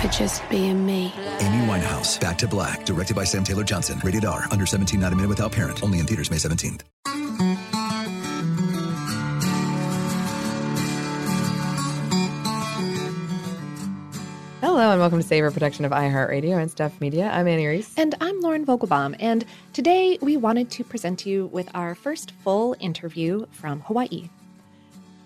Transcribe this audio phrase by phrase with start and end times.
[0.00, 1.12] for just being me.
[1.40, 4.00] Amy Winehouse, Back to Black, directed by Sam Taylor Johnson.
[4.04, 5.82] Rated R, under 17, not a minute without parent.
[5.82, 6.82] Only in theaters May 17th.
[14.60, 17.28] Hello and welcome to Savor Production of iHeartRadio and Stuff Media.
[17.30, 17.92] I'm Anney Reese.
[17.96, 22.76] And I'm Lauren Vogelbaum, and today we wanted to present you with our first full
[22.78, 24.28] interview from Hawaii.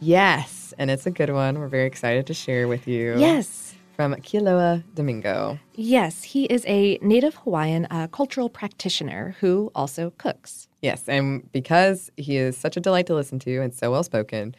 [0.00, 1.58] Yes, and it's a good one.
[1.58, 3.19] We're very excited to share with you.
[3.19, 3.71] Yes.
[3.94, 5.58] From Kealoha Domingo.
[5.75, 10.69] Yes, he is a native Hawaiian uh, cultural practitioner who also cooks.
[10.80, 14.54] Yes, and because he is such a delight to listen to and so well spoken,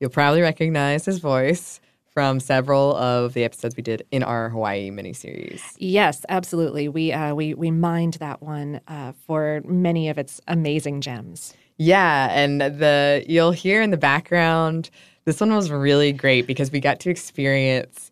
[0.00, 1.80] you'll probably recognize his voice
[2.16, 5.60] from several of the episodes we did in our Hawaii miniseries.
[5.76, 6.88] Yes, absolutely.
[6.88, 11.52] We uh, we we mined that one uh, for many of its amazing gems.
[11.76, 14.88] Yeah, and the you'll hear in the background.
[15.26, 18.05] This one was really great because we got to experience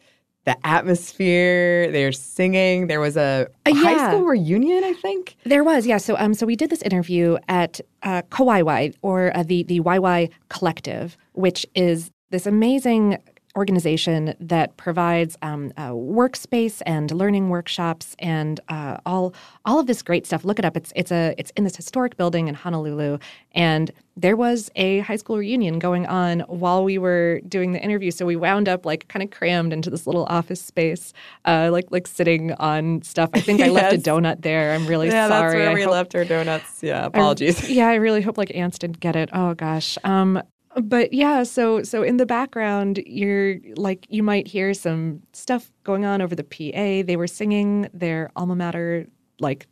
[0.45, 1.91] the atmosphere.
[1.91, 2.87] They're singing.
[2.87, 5.37] There was a Uh, high school reunion, I think.
[5.45, 5.99] There was, yeah.
[5.99, 10.31] So, um, so we did this interview at uh, Kawaiwai, or uh, the the Waiwai
[10.49, 13.19] Collective, which is this amazing
[13.57, 19.35] organization that provides um, uh, workspace and learning workshops and uh, all
[19.65, 20.45] all of this great stuff.
[20.45, 20.77] Look it up.
[20.77, 23.19] It's it's a it's in this historic building in Honolulu,
[23.53, 28.11] and there was a high school reunion going on while we were doing the interview.
[28.11, 31.13] So we wound up like kind of crammed into this little office space,
[31.45, 33.31] uh, like like sitting on stuff.
[33.35, 34.73] I think I left a donut there.
[34.75, 35.43] I'm really yeah, sorry.
[35.53, 36.83] that's where I we hope- left our donuts.
[36.83, 37.69] Yeah, I- apologies.
[37.71, 39.31] yeah, I really hope like ants didn't get it.
[39.33, 39.97] Oh gosh.
[40.05, 40.43] Um,
[40.83, 46.05] but yeah, so so in the background, you're like you might hear some stuff going
[46.05, 47.07] on over the PA.
[47.07, 49.07] They were singing their alma mater
[49.41, 49.67] like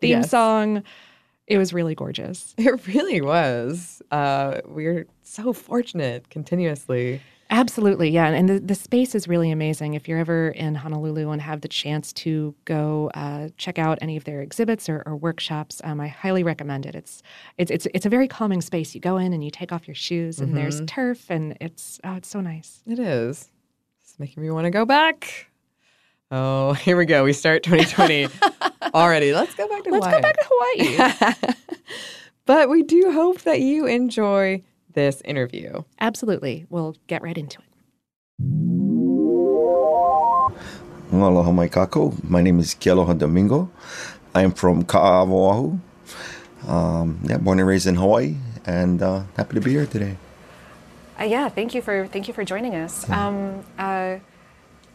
[0.00, 0.30] theme Yes.
[0.30, 0.82] song.
[1.46, 2.54] It was really gorgeous.
[2.56, 4.00] It really was.
[4.10, 7.20] Uh, we're so fortunate continuously.
[7.54, 9.92] Absolutely, yeah, and the, the space is really amazing.
[9.92, 14.16] If you're ever in Honolulu and have the chance to go uh, check out any
[14.16, 16.94] of their exhibits or, or workshops, um, I highly recommend it.
[16.94, 17.22] It's
[17.58, 18.94] it's it's it's a very calming space.
[18.94, 20.86] You go in and you take off your shoes, and there's Mhm.
[20.86, 22.82] turf, and it's oh, it's so nice.
[22.86, 23.50] It is.
[24.02, 25.48] It's making me want to go back.
[26.30, 27.22] Oh, here we go.
[27.22, 28.28] We start 2020
[28.94, 29.34] already.
[29.34, 30.00] Let's go back to Hawaii.
[30.00, 31.54] Let's go back to Hawaii.
[32.46, 34.62] but we do hope that you enjoy
[34.94, 35.82] this interview.
[36.00, 37.66] Absolutely, we'll get right into it.
[41.12, 42.16] Aloha mai kakou.
[42.24, 43.70] My name is Kealoha Domingo.
[44.34, 45.78] I am from Ka'awa,
[46.66, 50.16] Um, yeah, born and raised in Hawaii, and uh, happy to be here today.
[51.20, 53.08] Uh, yeah, thank you for thank you for joining us.
[53.10, 54.18] Um, uh,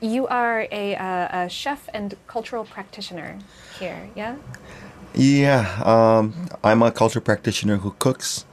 [0.01, 3.37] you are a, uh, a chef and cultural practitioner
[3.79, 4.35] here, yeah?
[5.13, 6.33] Yeah, um,
[6.63, 8.45] I'm a culture practitioner who cooks.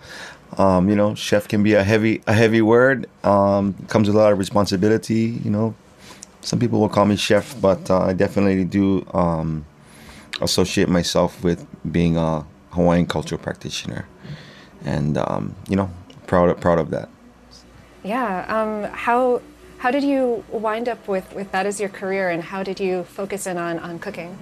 [0.59, 3.09] Um, you know, chef can be a heavy a heavy word.
[3.25, 5.41] Um, comes with a lot of responsibility.
[5.45, 5.75] You know,
[6.41, 9.65] some people will call me chef, but uh, I definitely do um,
[10.41, 14.07] associate myself with being a Hawaiian cultural practitioner,
[14.85, 15.91] and um, you know,
[16.27, 17.09] proud of, proud of that.
[18.03, 18.45] Yeah.
[18.49, 19.41] Um, how
[19.79, 23.05] how did you wind up with, with that as your career, and how did you
[23.05, 24.39] focus in on, on cooking?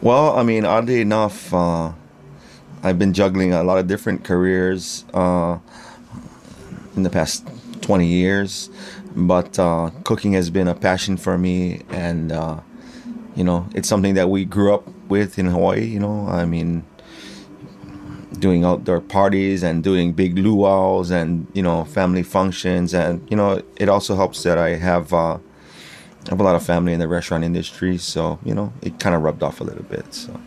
[0.00, 1.92] Well, I mean, oddly enough, uh,
[2.82, 5.58] I've been juggling a lot of different careers uh,
[6.96, 7.46] in the past
[7.80, 8.70] 20 years,
[9.16, 12.60] but uh, cooking has been a passion for me, and uh,
[13.34, 15.84] you know, it's something that we grew up with in Hawaii.
[15.84, 16.84] You know, I mean,
[18.38, 23.62] doing outdoor parties and doing big luau's and you know family functions, and you know,
[23.76, 25.12] it also helps that I have.
[25.12, 25.38] Uh,
[26.26, 29.16] I have a lot of family in the restaurant industry, so you know it kind
[29.16, 30.12] of rubbed off a little bit.
[30.14, 30.38] So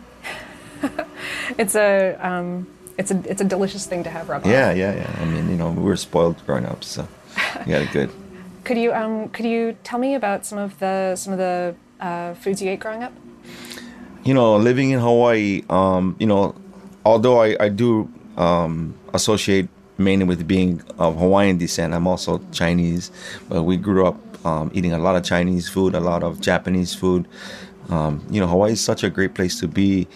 [1.58, 2.66] it's a um,
[2.98, 5.56] it's a it's a delicious thing to have rub yeah, Yeah, yeah, I mean, you
[5.56, 7.06] know, we were spoiled growing up, so
[7.66, 8.10] we got it good.
[8.64, 12.34] Could you um, could you tell me about some of the some of the uh,
[12.34, 13.12] foods you ate growing up?
[14.22, 16.54] You know, living in Hawaii, um, you know,
[17.04, 19.68] although I, I do um, associate
[19.98, 23.10] mainly with being of Hawaiian descent, I'm also Chinese.
[23.48, 26.94] But we grew up um, eating a lot of Chinese food, a lot of Japanese
[26.94, 27.26] food.
[27.88, 30.06] Um, you know, Hawaii is such a great place to be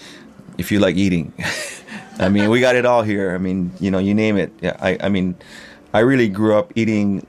[0.58, 1.32] if you like eating.
[2.18, 3.34] I mean, we got it all here.
[3.34, 4.52] I mean, you know, you name it.
[4.60, 5.34] Yeah, I, I mean,
[5.92, 7.26] I really grew up eating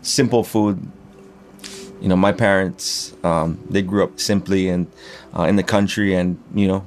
[0.00, 0.86] simple food.
[2.00, 4.90] You know, my parents, um, they grew up simply and
[5.36, 6.84] uh, in the country, and you know,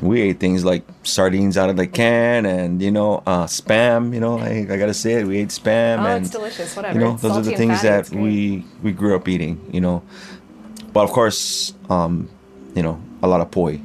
[0.00, 4.12] we ate things like sardines out of the can and you know uh, spam.
[4.12, 5.26] You know, I, I gotta say it.
[5.26, 6.00] We ate spam.
[6.00, 6.74] Oh, and, it's delicious.
[6.74, 6.98] Whatever.
[6.98, 9.60] You know, It's those are the things that we we grew up eating.
[9.72, 10.02] You know,
[10.92, 12.28] but of course, um,
[12.74, 13.80] you know, a lot of poi.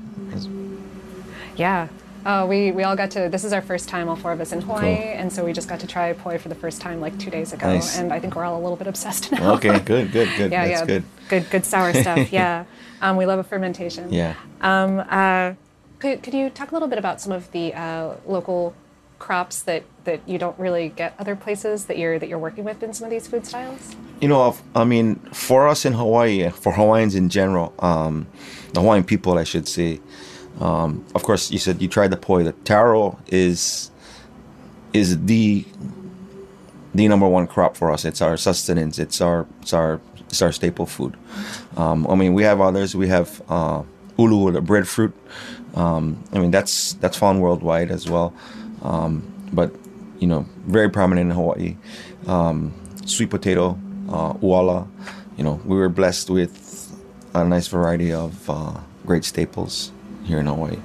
[1.62, 1.90] Yeah.
[2.26, 3.30] Oh, we, we all got to.
[3.30, 5.04] This is our first time, all four of us in Hawaii, Cool.
[5.20, 7.54] and so we just got to try poi for the first time like two days
[7.54, 7.98] ago, Nice.
[8.00, 9.54] and I think we're all a little bit obsessed now.
[9.56, 10.52] Okay, good, good, good.
[10.56, 11.04] yeah, That's yeah, good.
[11.30, 12.32] good, good sour stuff.
[12.32, 12.66] Yeah,
[13.02, 14.12] um, we love a fermentation.
[14.12, 14.36] Yeah.
[14.62, 15.54] Um, uh,
[16.00, 18.74] could, could you talk a little bit about some of the uh, local
[19.20, 22.82] crops that, that you don't really get other places that you're that you're working with
[22.82, 23.96] in some of these food styles?
[24.20, 28.28] You know, I mean, for us in Hawaii, for Hawaiians in general, um,
[28.74, 30.00] the Hawaiian people, I should say.
[30.62, 32.44] Um, of course, you said you tried the poi.
[32.44, 33.90] The taro is
[34.94, 35.66] is the
[36.94, 38.06] the number one crop for us.
[38.06, 39.00] It's our sustenance.
[39.00, 40.00] It's our it's our
[40.30, 41.18] it's our staple food.
[41.78, 42.96] Um, I mean, we have others.
[42.96, 43.82] We have uh,
[44.20, 45.14] ulu, the breadfruit.
[45.74, 48.32] Um, I mean, that's that's found worldwide as well.
[48.84, 49.74] Um, but
[50.20, 51.76] you know, very prominent in Hawaii.
[52.28, 52.72] Um,
[53.08, 53.80] sweet potato,
[54.10, 54.88] uh, uala.
[55.38, 56.94] You know, we were blessed with
[57.34, 59.92] a nice variety of uh, great staples
[60.24, 60.78] here in Hawaii.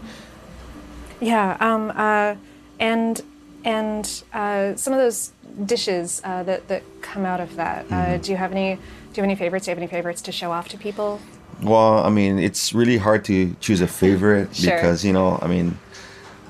[1.20, 2.36] Yeah, um, uh,
[2.78, 3.22] and
[3.64, 5.32] and uh, some of those
[5.64, 7.86] dishes uh, that that come out of that.
[7.90, 8.76] Uh, do you have any?
[8.76, 8.80] Do
[9.20, 9.66] you have any favorites?
[9.66, 11.20] Do you have any favorites to show off to people?
[11.62, 14.74] Well, I mean, it's really hard to choose a favorite Sure.
[14.74, 15.78] because you know, I mean,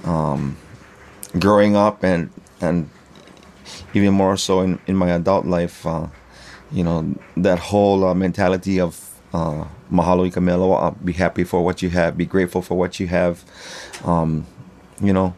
[0.04, 0.56] um,
[1.38, 2.30] growing up and
[2.60, 2.90] and
[3.94, 6.06] even more so in, in my adult life, uh,
[6.72, 9.05] you know, that whole uh, mentality of
[9.36, 12.98] uh, mahalo ika melo, uh, be happy for what you have, be grateful for what
[12.98, 13.44] you have.
[14.04, 14.46] Um,
[15.00, 15.34] you know,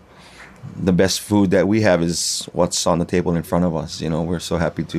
[0.76, 4.00] the best food that we have is what's on the table in front of us.
[4.00, 4.98] You know, we're so happy to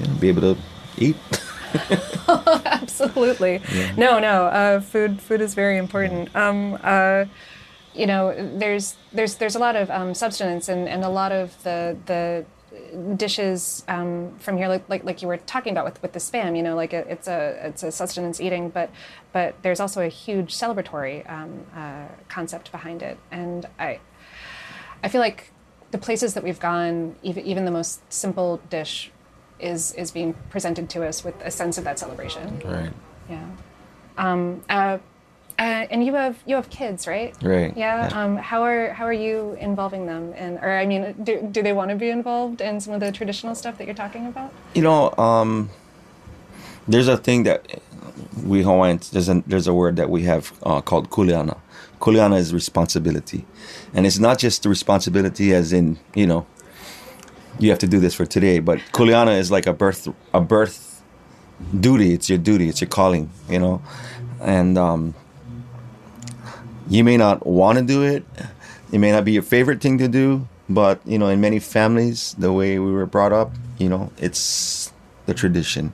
[0.00, 0.60] you know, be able to
[0.98, 1.16] eat.
[2.28, 3.60] Absolutely.
[3.96, 4.46] No, no.
[4.46, 6.34] Uh, food, food is very important.
[6.34, 7.26] Um, uh,
[7.94, 11.62] you know, there's there's there's a lot of um, substance and, and a lot of
[11.62, 12.44] the the
[13.16, 16.56] dishes um, from here, like, like like you were talking about with, with the spam.
[16.56, 18.90] You know, like it, it's a it's a sustenance eating, but
[19.32, 24.00] but there's also a huge celebratory um, uh, concept behind it, and I
[25.02, 25.52] I feel like
[25.90, 29.10] the places that we've gone, even even the most simple dish,
[29.58, 32.60] is is being presented to us with a sense of that celebration.
[32.64, 32.92] Right.
[33.28, 33.46] Yeah.
[34.18, 34.98] Um, uh,
[35.58, 37.34] uh, and you have you have kids, right?
[37.42, 37.74] Right.
[37.76, 38.08] Yeah.
[38.08, 38.24] Yeah.
[38.24, 40.34] Um, how are how are you involving them?
[40.36, 43.10] And or I mean, do, do they want to be involved in some of the
[43.10, 44.52] traditional stuff that you're talking about?
[44.74, 45.70] You know, um,
[46.86, 47.80] there's a thing that
[48.44, 51.58] we Hawaiians there's a there's a word that we have uh, called kuleana.
[52.00, 53.46] Kuleana is responsibility,
[53.94, 56.46] and it's not just the responsibility as in you know
[57.58, 61.02] you have to do this for today, but kuleana is like a birth a birth
[61.80, 62.12] duty.
[62.12, 62.68] It's your duty.
[62.68, 63.30] It's your calling.
[63.48, 63.82] You know,
[64.40, 65.14] and um,
[66.88, 68.24] you may not want to do it.
[68.92, 72.34] It may not be your favorite thing to do, but you know, in many families,
[72.38, 74.92] the way we were brought up, you know, it's
[75.26, 75.92] the tradition,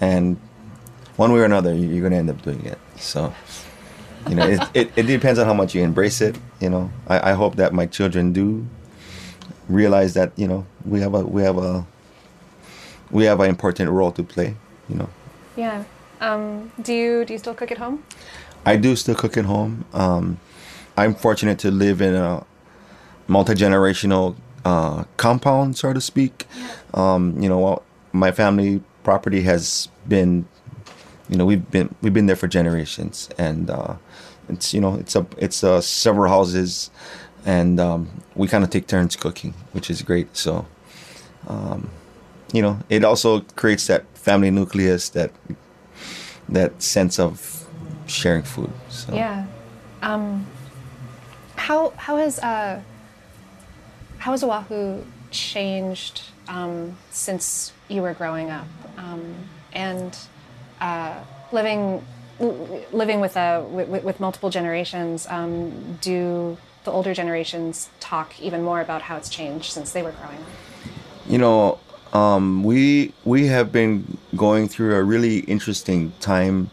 [0.00, 0.36] and
[1.16, 2.78] one way or another, you- you're gonna end up doing it.
[2.96, 3.32] So,
[4.28, 6.36] you know, it, it, it depends on how much you embrace it.
[6.60, 8.66] You know, I, I hope that my children do,
[9.68, 11.84] realize that you know we have a we have a
[13.10, 14.56] we have an important role to play.
[14.88, 15.08] You know.
[15.56, 15.84] Yeah.
[16.20, 18.02] Um, do you do you still cook at home?
[18.66, 19.84] I do still cook at home.
[19.92, 20.40] Um,
[20.96, 22.44] I'm fortunate to live in a
[23.26, 26.46] multi generational uh, compound, so to speak.
[26.94, 30.46] Um, you know, my family property has been,
[31.28, 33.96] you know, we've been we've been there for generations, and uh,
[34.48, 36.90] it's you know it's a it's uh, several houses,
[37.44, 40.36] and um, we kind of take turns cooking, which is great.
[40.36, 40.66] So,
[41.48, 41.90] um,
[42.52, 45.32] you know, it also creates that family nucleus, that
[46.48, 47.63] that sense of
[48.06, 48.70] sharing food.
[48.88, 49.14] So.
[49.14, 49.46] Yeah.
[50.02, 50.46] Um,
[51.56, 52.80] how how has uh,
[54.18, 59.34] how has Oahu changed um, since you were growing up um,
[59.72, 60.16] and
[60.80, 61.20] uh,
[61.52, 62.04] living
[62.40, 65.26] living with, uh, with, with multiple generations?
[65.28, 70.12] Um, do the older generations talk even more about how it's changed since they were
[70.12, 70.48] growing up?
[71.26, 71.78] You know,
[72.12, 76.70] um, we we have been going through a really interesting time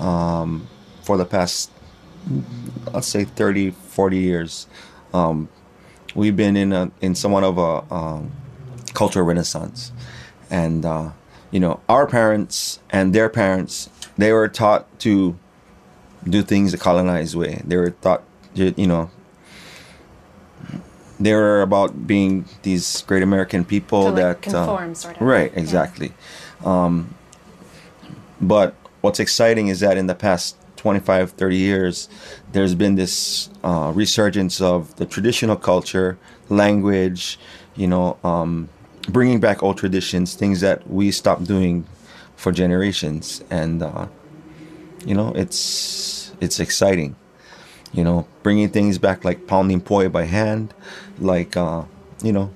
[0.00, 0.66] um,
[1.02, 1.70] for the past
[2.92, 4.66] let's say 30 40 years
[5.14, 5.48] um,
[6.14, 8.32] we've been in a in somewhat of a um,
[8.94, 9.92] cultural renaissance
[10.50, 11.10] and uh,
[11.50, 13.88] you know our parents and their parents
[14.18, 15.38] they were taught to
[16.28, 18.22] do things the colonized way they were taught
[18.54, 19.10] you know
[21.18, 25.22] they were about being these great American people like, that conform, uh, sort of.
[25.22, 26.12] right exactly
[26.62, 26.84] yeah.
[26.84, 27.14] um,
[28.40, 32.08] but what's exciting is that in the past 25, 30 years,
[32.52, 37.38] there's been this uh, resurgence of the traditional culture, language,
[37.76, 38.68] you know, um,
[39.08, 41.86] bringing back old traditions, things that we stopped doing
[42.36, 44.06] for generations, and uh,
[45.04, 47.16] you know, it's it's exciting.
[47.92, 50.72] You know, bringing things back like pounding poi by hand,
[51.18, 51.84] like uh,
[52.22, 52.50] you know,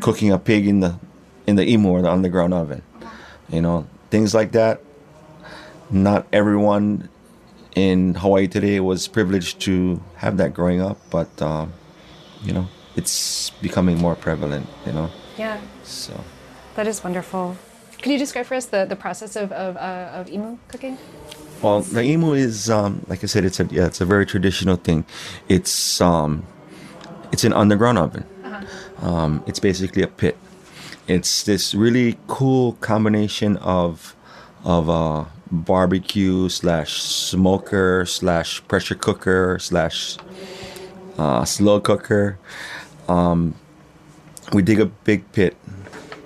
[0.00, 0.98] cooking a pig in the
[1.46, 2.82] in the imu or the underground oven.
[3.48, 4.80] You know, things like that.
[5.92, 7.10] Not everyone
[7.76, 11.74] in Hawaii today was privileged to have that growing up, but um,
[12.42, 14.66] you know, it's becoming more prevalent.
[14.86, 15.10] You know.
[15.36, 15.60] Yeah.
[15.84, 16.18] So.
[16.76, 17.56] That is wonderful.
[17.98, 20.96] Can you describe for us the, the process of of, uh, of imu cooking?
[21.60, 24.76] Well, the imu is um, like I said, it's a yeah, it's a very traditional
[24.76, 25.04] thing.
[25.48, 26.44] It's um,
[27.30, 28.24] it's an underground oven.
[28.44, 29.06] Uh-huh.
[29.06, 30.38] Um, it's basically a pit.
[31.06, 34.16] It's this really cool combination of
[34.64, 40.16] of uh, barbecue slash smoker slash pressure cooker slash
[41.18, 42.38] uh, slow cooker.
[43.08, 43.54] Um,
[44.52, 45.56] we dig a big pit.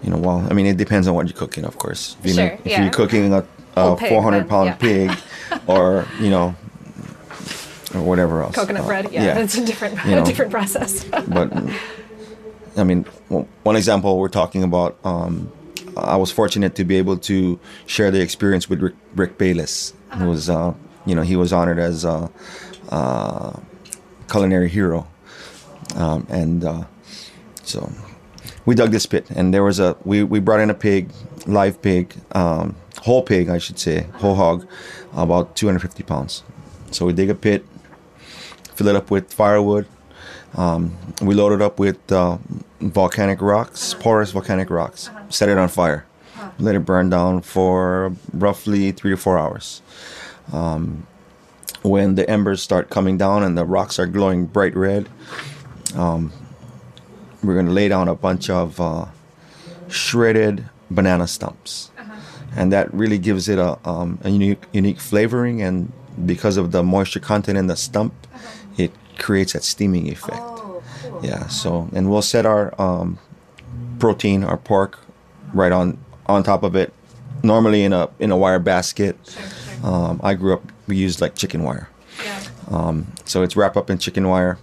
[0.03, 2.17] You know, well, I mean, it depends on what you're cooking, of course.
[2.23, 2.83] You sure, know, if yeah.
[2.83, 3.45] you're cooking a,
[3.77, 4.75] a pig, 400 then, pound yeah.
[4.77, 5.19] pig,
[5.67, 6.55] or you know,
[7.95, 8.55] or whatever else.
[8.55, 11.05] Coconut Uh, bread, yeah, it's a different You know, a different process.
[11.05, 11.53] but
[12.77, 14.97] I mean, one example we're talking about.
[15.05, 15.51] Um,
[15.97, 20.29] I was fortunate to be able to share the experience with Rick, Rick Bayless, who
[20.29, 20.75] was, uh,
[21.05, 22.31] you know, he was honored as a
[22.91, 23.59] uh,
[24.31, 25.07] culinary hero,
[25.95, 26.85] um, and uh,
[27.63, 27.91] so
[28.65, 31.11] we dug this pit, and there was a we, we brought in a pig,
[31.47, 34.67] live pig, um, whole pig, I should say, whole hog,
[35.15, 36.43] about 250 pounds.
[36.91, 37.65] So we dig a pit,
[38.75, 39.87] fill it up with firewood.
[40.55, 42.39] Um, we load it up with uh,
[42.91, 45.11] volcanic rocks, porous volcanic rocks.
[45.29, 46.07] Set it on fire.
[46.59, 49.83] Let it burn down for roughly three to four hours.
[50.53, 51.07] Um,
[51.83, 55.09] when the embers start coming down and the rocks are glowing bright red,
[55.95, 56.33] um,
[57.43, 59.07] we're going to lay down a bunch of uh,
[59.89, 61.91] shredded banana stumps.
[62.57, 65.61] And that really gives it a, um, a unique, unique flavoring.
[65.61, 65.93] And
[66.25, 68.15] because of the moisture content in the stump,
[68.79, 70.56] it creates that steaming effect.
[71.23, 71.47] Yeah.
[71.49, 73.19] So, and we'll set our um,
[73.99, 74.99] protein, our pork,
[75.53, 76.93] right on on top of it.
[77.43, 79.17] Normally in a in a wire basket.
[79.83, 80.63] Um, I grew up.
[80.87, 81.89] We used like chicken wire.
[82.71, 84.59] Um, so it's wrapped up in chicken wire.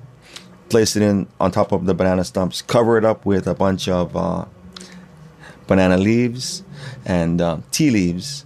[0.69, 2.61] Place it in on top of the banana stumps.
[2.61, 4.45] Cover it up with a bunch of uh,
[5.67, 6.63] banana leaves
[7.05, 8.45] and uh, tea leaves.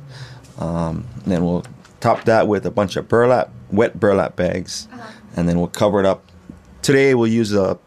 [0.60, 1.66] Um, then we'll
[2.00, 4.88] top that with a bunch of burlap, wet burlap bags,
[5.36, 6.24] and then we'll cover it up.
[6.82, 7.78] Today we'll use a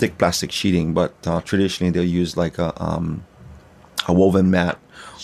[0.00, 3.24] thick plastic sheeting, but uh, traditionally they'll use like a um,
[4.08, 4.78] a woven mat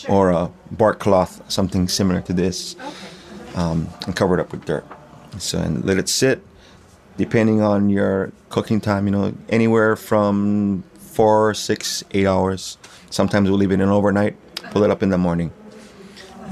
[0.09, 2.77] or a bark cloth, something similar to this,
[3.55, 4.85] um, and cover it up with dirt.
[5.39, 6.45] So and let it sit.
[7.17, 12.77] Depending on your cooking time, you know, anywhere from four, six, eight hours.
[13.09, 14.37] Sometimes we'll leave it in overnight,
[14.71, 15.51] pull it up in the morning.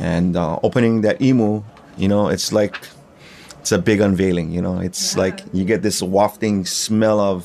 [0.00, 1.62] And uh, opening that imu,
[1.98, 2.74] you know, it's like
[3.60, 4.52] it's a big unveiling.
[4.52, 7.44] You know, it's like you get this wafting smell of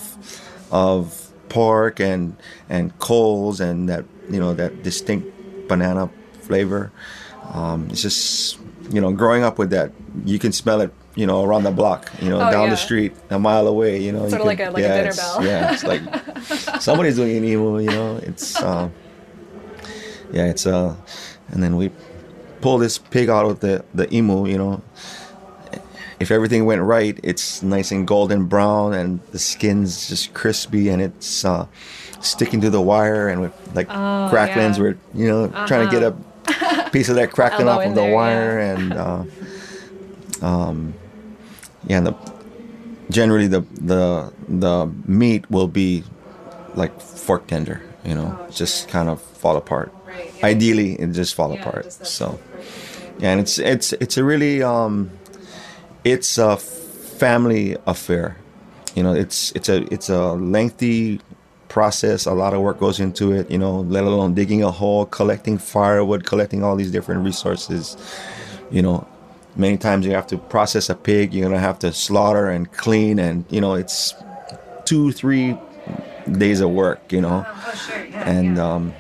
[0.72, 2.36] of pork and
[2.70, 5.28] and coals and that you know that distinct
[5.68, 6.10] banana
[6.42, 6.92] flavor.
[7.54, 8.60] Um, it's just
[8.92, 9.92] you know growing up with that,
[10.26, 10.94] you can smell it.
[11.16, 12.70] You know, around the block, you know, Oh, down yeah.
[12.70, 14.24] the street, a mile away, you know.
[14.24, 15.44] you Sort of like a- like a yeah, dinner it's- bell.
[15.44, 16.02] Yeah, it's like
[16.82, 18.18] somebody's doing an imu, you know.
[18.24, 18.94] It's um,
[20.32, 20.96] yeah, it's uh,
[21.50, 21.92] and then we
[22.62, 24.82] pull this pig out of the the imu, you know.
[26.20, 31.02] If everything went right, it's nice and golden brown, and the skin's just crispy, and
[31.02, 31.66] it's uh,
[32.20, 34.84] sticking to the wire, and with like Oh, cracklings, yeah.
[34.84, 36.84] we're you know trying to get Uh-huh.
[36.86, 39.24] a piece of that crackling off of the there, wire, and uh,
[40.42, 40.94] um,
[41.88, 42.16] yeah, and the
[43.10, 46.04] generally the the the meat will be
[46.76, 49.94] like fork tender, you know, just kind of fall apart.
[50.44, 51.92] Ideally, it just fall apart.
[51.94, 52.40] So,
[53.20, 55.12] yeah, and it's it's it's a really um,
[56.04, 58.38] it's a family affair.
[58.96, 61.22] You know, it's it's a it's a lengthy
[61.68, 62.26] process.
[62.26, 63.50] A lot of work goes into it.
[63.50, 67.98] You know, let alone digging a hole, collecting firewood, collecting all these different resources.
[68.72, 69.08] You know,
[69.56, 71.34] many times you have to process a pig.
[71.34, 74.14] You're gonna have to slaughter and clean, and you know, it's
[74.86, 75.58] two three
[76.32, 77.12] days of work.
[77.12, 77.46] You know,
[78.14, 78.94] and um,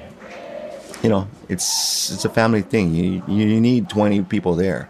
[1.03, 2.93] you know, it's it's a family thing.
[2.93, 4.89] You you need 20 people there.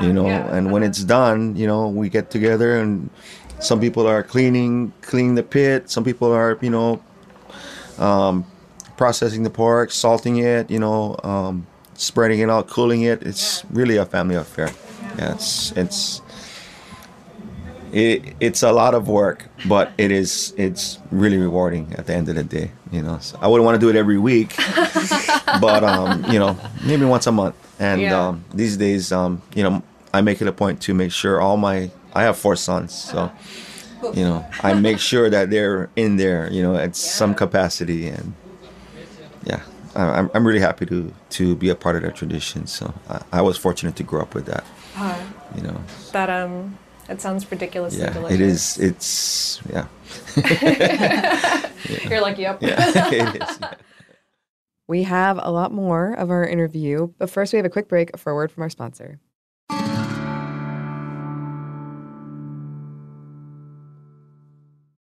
[0.00, 3.10] You know, and when it's done, you know, we get together and
[3.60, 5.90] some people are cleaning cleaning the pit.
[5.90, 7.02] Some people are, you know,
[7.98, 8.44] um,
[8.96, 13.22] processing the pork, salting it, you know, um, spreading it out, cooling it.
[13.22, 14.70] It's really a family affair.
[15.18, 16.22] Yeah, it's it's
[17.92, 22.28] it, it's a lot of work, but it is it's really rewarding at the end
[22.28, 22.70] of the day.
[22.90, 24.54] You know, so I wouldn't want to do it every week,
[25.60, 27.54] but um, you know, maybe once a month.
[27.78, 28.28] And Yeah.
[28.28, 29.82] um, these days, um, you know,
[30.14, 33.30] I make it a point to make sure all my I have four sons, so
[34.14, 38.34] you know, I make sure that they're in there, you know, at some capacity, and
[39.44, 39.60] yeah,
[39.94, 42.66] I, I'm I'm really happy to to be a part of that tradition.
[42.66, 44.64] So I, I was fortunate to grow up with that,
[44.96, 45.16] Uh,
[45.56, 45.80] you know.
[46.12, 46.76] that um,
[47.08, 48.78] it sounds ridiculously Yeah, delicious.
[48.78, 48.90] it is.
[48.90, 49.86] It's yeah.
[52.08, 52.62] You're like, yep.
[52.62, 52.76] Yeah,
[53.12, 53.58] it is.
[54.88, 58.16] We have a lot more of our interview, but first we have a quick break
[58.18, 59.20] for a word from our sponsor.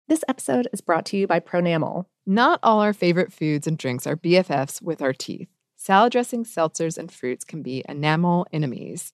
[0.07, 2.05] This episode is brought to you by Pronamel.
[2.25, 5.47] Not all our favorite foods and drinks are BFFs with our teeth.
[5.77, 9.13] Salad dressings, seltzers, and fruits can be enamel enemies.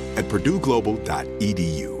[0.17, 2.00] at purdueglobal.edu.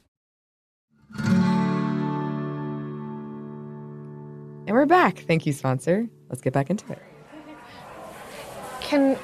[4.67, 5.19] And we're back.
[5.19, 6.07] Thank you, sponsor.
[6.29, 7.01] Let's get back into it.
[8.81, 9.17] Can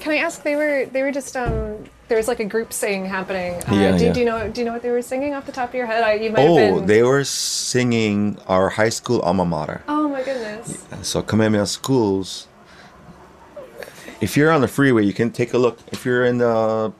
[0.00, 0.42] can I ask?
[0.42, 1.84] They were they were just um.
[2.06, 3.54] There was like a group sing happening.
[3.64, 4.12] Uh, Yeah, do, yeah.
[4.12, 5.86] do you know do you know what they were singing off the top of your
[5.86, 6.04] head?
[6.04, 6.86] I, you might Oh, have been.
[6.86, 9.82] they were singing our high school alma mater.
[9.88, 10.84] oh my goodness.
[11.02, 12.46] So Kamehameha Schools.
[14.20, 15.78] If you're on the freeway, you can take a look.
[15.92, 16.92] If you're in the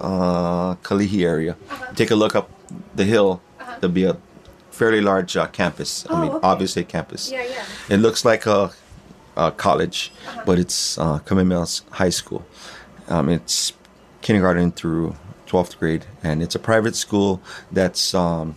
[0.00, 1.92] uh, Kalihi area, Uh-huh.
[1.96, 2.50] take a look up
[2.94, 3.40] the hill.
[3.80, 4.16] There'll be a
[4.70, 6.06] fairly large uh, campus.
[6.08, 6.46] I Oh, mean, okay.
[6.46, 7.30] obviously a campus.
[7.30, 7.64] Yeah, yeah.
[7.88, 8.70] It looks like a,
[9.36, 10.42] a college, Uh-huh.
[10.46, 12.44] but it's uh, Kamehameha High School.
[13.08, 13.72] Um, it's
[14.22, 17.40] kindergarten through 12th grade, and it's a private school
[17.72, 18.54] that's um,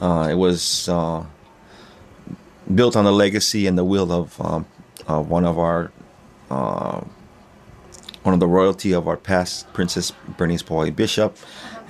[0.00, 1.24] uh, it was uh,
[2.74, 4.66] built on the legacy and the will of um,
[5.08, 5.90] uh, one of our
[6.50, 7.00] uh,
[8.22, 11.36] one of the royalty of our past Princess Bernice Pauahi Bishop,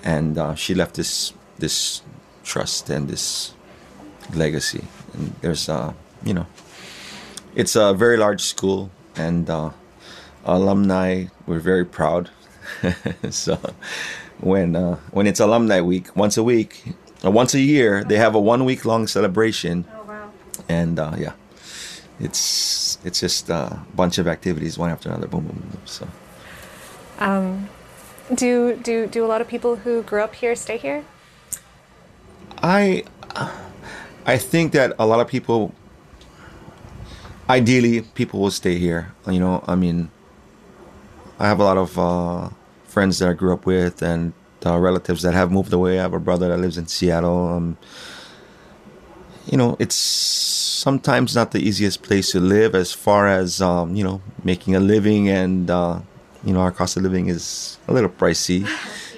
[0.05, 2.03] and uh, she left this this
[2.45, 3.55] trust and this
[4.35, 4.85] legacy.
[5.15, 5.93] And there's uh,
[6.25, 6.47] you know,
[7.55, 9.71] it's a very large school, and uh,
[10.45, 12.31] alumni we're very proud.
[13.31, 13.59] so
[14.41, 18.35] when uh, when it's alumni week, once a week, uh, once a year, they have
[18.35, 19.85] a one week long celebration.
[19.93, 20.31] Oh wow.
[20.69, 21.33] And uh, yeah,
[22.21, 25.81] it's it's just a bunch of activities, one after another, boom, boom, boom.
[25.85, 26.07] So
[27.19, 27.69] Um,
[28.35, 31.05] do do do a lot of people who grew up here stay here?
[32.63, 33.05] I
[34.27, 35.75] I think that a lot of people
[37.49, 39.13] ideally people will stay here.
[39.27, 40.11] You know, I mean
[41.39, 42.51] I have a lot of uh,
[42.85, 44.33] friends that I grew up with and
[44.65, 45.99] uh, relatives that have moved away.
[45.99, 47.49] I have a brother that lives in Seattle.
[47.49, 47.79] Um,
[49.47, 54.05] you know, it's sometimes not the easiest place to live as far as um, you
[54.05, 56.01] know making a living and uh,
[56.45, 58.69] you know our cost of living is a little pricey.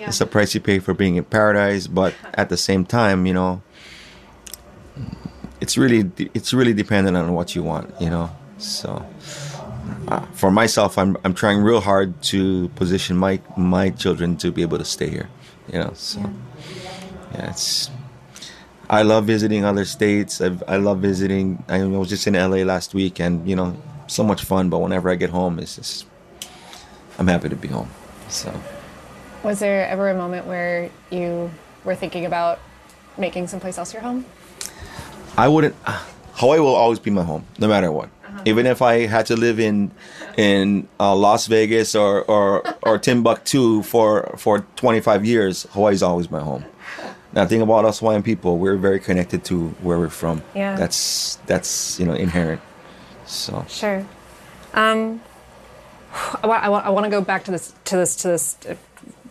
[0.09, 3.35] It's a price you pay for being in paradise, but at the same time, you
[3.35, 3.63] know,
[5.61, 8.31] it's really it's really dependent on what you want, you know.
[8.59, 9.05] So
[10.09, 14.63] uh, for myself, I'm I'm trying real hard to position my my children to be
[14.63, 15.29] able to stay here,
[15.73, 15.93] you know.
[15.95, 16.21] So
[17.35, 17.91] yeah, it's.
[18.91, 20.43] I love visiting other states.
[20.43, 21.65] I've, I love visiting.
[21.69, 24.69] I was just in LA last week, and you know, so much fun.
[24.69, 26.07] But whenever I get home, it's just
[27.19, 27.89] I'm happy to be home.
[28.29, 28.53] So.
[29.43, 31.51] Was there ever a moment where you
[31.85, 32.61] were thinking about
[33.19, 34.25] making someplace else your home?
[35.37, 35.75] I wouldn't.
[36.35, 38.09] Hawaii will always be my home, no matter what.
[38.45, 39.91] Even if I had to live in
[40.37, 46.41] in uh, Las Vegas or or or Timbuktu for for 25 years, Hawaii's always my
[46.41, 46.65] home.
[47.35, 50.43] Now, think about us Hawaiian people, we're very connected to where we're from.
[50.55, 50.77] Yeah.
[50.77, 52.61] That's that's you know inherent.
[53.27, 54.07] So Sure.
[54.75, 55.21] Um,
[56.43, 58.57] I want, I want, I want to go back to this to this to this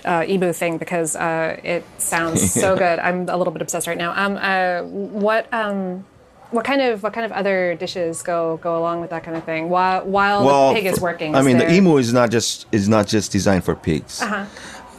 [0.05, 2.99] uh, imu thing because uh, it sounds so good.
[2.99, 4.11] I'm a little bit obsessed right now.
[4.15, 6.05] Um, uh, what um,
[6.51, 9.43] what kind of what kind of other dishes go go along with that kind of
[9.43, 11.35] thing while while the pig is working?
[11.35, 14.21] I mean, there- the imu is not just is not just designed for pigs.
[14.21, 14.45] Uh-huh.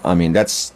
[0.04, 0.72] I mean, that's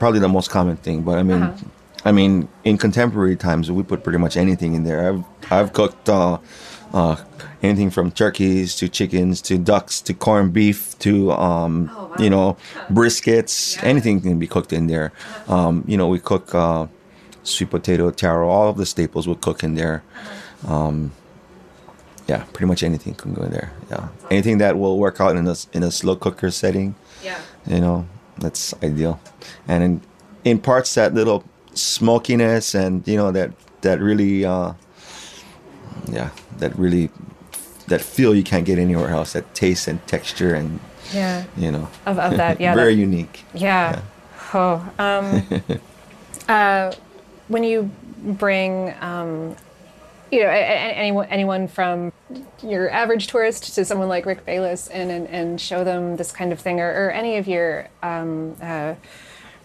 [0.00, 1.02] probably the most common thing.
[1.02, 1.64] But I mean, Uh-huh.
[2.06, 5.08] I mean, in contemporary times, we put pretty much anything in there.
[5.08, 6.38] I've I've cooked uh,
[6.92, 7.16] uh,
[7.64, 12.56] anything from turkeys to chickens to ducks to corned beef to um, you know
[12.90, 13.82] briskets.
[13.82, 15.12] Anything can be cooked in there.
[15.48, 16.86] Um, you know, we cook uh,
[17.42, 20.02] sweet potato, taro, all of the staples we cook in there.
[20.66, 21.12] Um,
[22.28, 23.72] yeah, pretty much anything can go in there.
[23.90, 26.94] Yeah, anything that will work out in a in a slow cooker setting.
[27.22, 27.40] Yeah.
[27.66, 28.06] You know,
[28.38, 29.20] that's ideal.
[29.66, 30.00] And in,
[30.44, 33.50] in parts that little smokiness and you know that
[33.80, 34.74] that really uh
[36.06, 37.10] yeah, that really
[37.88, 39.32] that feel you can't get anywhere else.
[39.34, 40.80] That taste and texture and
[41.12, 41.44] Yeah.
[41.56, 43.44] you know Of- of that, yeah, very that- unique.
[43.54, 44.00] Yeah.
[44.52, 44.88] Oh.
[44.98, 45.42] Um,
[46.48, 46.92] uh,
[47.48, 47.90] when you
[48.22, 49.56] bring, um,
[50.30, 52.12] you know, anyone, anyone from
[52.62, 56.52] your average tourist to someone like Rick Bayless in and, and show them this kind
[56.52, 58.94] of thing, or, or any of your um, uh,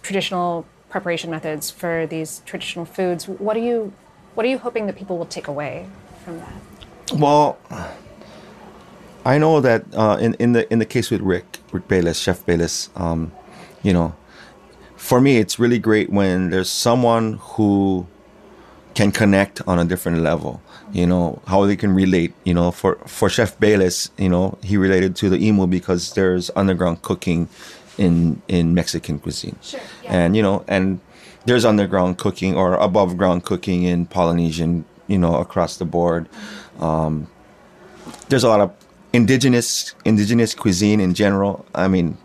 [0.03, 3.93] traditional preparation methods for these traditional foods, what are you,
[4.35, 5.87] what are you hoping that people will take away
[6.25, 6.53] from that?
[7.13, 7.57] Well,
[9.25, 12.45] I know that uh, in in the in the case with Rick Rick Bayless, Chef
[12.45, 13.31] Bayless, um,
[13.83, 14.15] you know,
[14.95, 18.07] for me, it's really great when there's someone who
[18.93, 20.61] can connect on a different level.
[20.91, 22.33] You know how they can relate.
[22.43, 26.49] You know, for for Chef Bayless, you know he related to the imu because there's
[26.55, 27.49] underground cooking
[27.97, 31.01] in in Mexican cuisine, Sure, and you know, and
[31.45, 34.85] there's underground cooking or above ground cooking in Polynesian.
[35.07, 36.29] You know, across the board.
[36.79, 37.27] Um,
[38.29, 38.78] there's a lot of
[39.13, 41.65] indigenous indigenous cuisine in general.
[41.73, 42.17] I mean,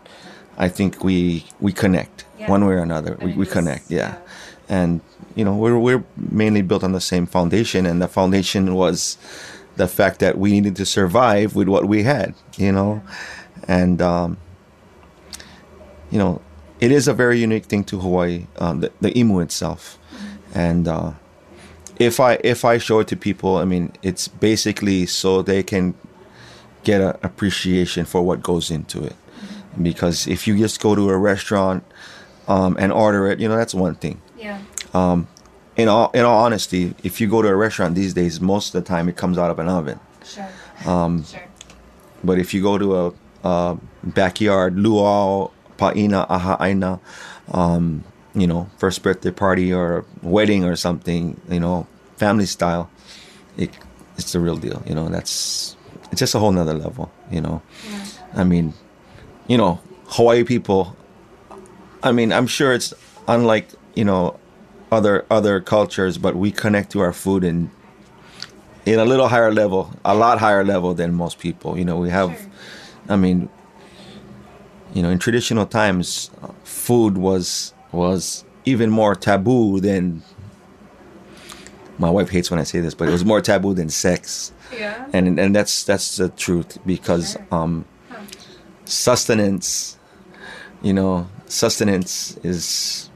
[0.57, 2.49] I think we we connect Yeah.
[2.51, 3.17] one way or another.
[3.21, 4.15] We, we connect, yeah.
[4.69, 5.01] And
[5.35, 9.17] you know, we're we're mainly built on the same foundation, and the foundation was
[9.77, 12.33] the fact that we needed to survive with what we had.
[12.57, 13.01] You know,
[13.67, 14.37] and um,
[16.11, 16.41] you know,
[16.79, 19.97] it is a very unique thing to Hawaii, um, the, the imu itself,
[20.53, 20.87] and.
[20.87, 21.11] Uh,
[21.97, 25.93] if I if I show it to people, I mean, it's basically so they can
[26.85, 29.15] get an appreciation for what goes into it.
[29.81, 31.83] Because if you just go to a restaurant
[32.47, 34.21] um, and order it, you know, that's one thing.
[34.37, 34.61] Yeah.
[34.93, 35.27] Um,
[35.75, 38.81] in all in all honesty, if you go to a restaurant these days, most of
[38.81, 39.99] the time it comes out of an oven.
[40.23, 40.47] Sure.
[40.85, 41.41] Um, Sure.
[42.23, 46.99] But if you go to a, a backyard luau, paina, aha aina,
[47.51, 51.85] um, you know, first birthday party or wedding or something, you know,
[52.17, 52.89] family style,
[53.57, 53.69] it,
[54.17, 54.81] it's the real deal.
[54.87, 55.75] You know, that's
[56.11, 57.11] it's just a whole nother level.
[57.31, 57.61] You know,
[58.33, 58.73] I mean,
[59.47, 60.95] you know, Hawaii people.
[62.03, 62.93] I mean, I'm sure it's
[63.27, 64.39] unlike you know
[64.91, 67.71] other other cultures, but we connect to our food in
[68.85, 71.77] in a little higher level, a lot higher level than most people.
[71.77, 72.39] You know, we have,
[73.09, 73.49] I mean,
[74.93, 76.29] you know, in traditional times,
[76.63, 80.23] food was was even more taboo than.
[81.97, 84.51] My wife hates when I say this, but it was more taboo than sex.
[84.77, 85.09] Yeah.
[85.13, 87.85] And and that's that's the truth because um,
[88.85, 89.97] sustenance,
[90.81, 93.09] you know, sustenance is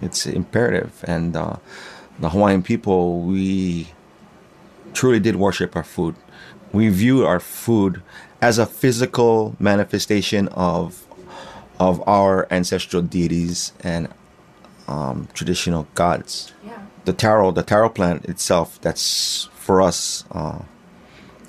[0.00, 1.56] it's imperative, and uh,
[2.18, 3.88] the Hawaiian people we
[4.92, 6.14] truly did worship our food.
[6.72, 8.02] We view our food
[8.40, 11.06] as a physical manifestation of
[11.78, 14.08] of our ancestral deities and
[14.88, 16.52] um, traditional gods.
[16.64, 16.80] Yeah.
[17.04, 20.24] The taro, the taro plant itself, that's for us.
[20.30, 20.60] Uh,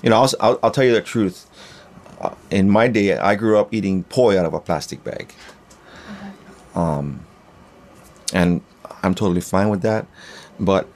[0.04, 1.46] you know, I'll, I'll, I'll tell you the truth.
[2.20, 5.32] Uh, in my day, I grew up eating poi out of a plastic bag.
[6.74, 7.24] Um,
[8.34, 8.60] and
[9.02, 10.06] I'm totally fine with that.
[10.60, 10.88] But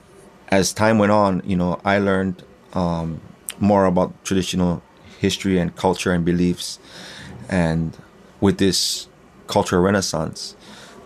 [0.48, 2.42] as time went on, you know, I learned
[2.74, 3.22] um,
[3.58, 4.82] more about traditional
[5.18, 6.78] history and culture and beliefs.
[7.48, 7.96] And
[8.40, 9.08] with this
[9.46, 10.54] cultural renaissance,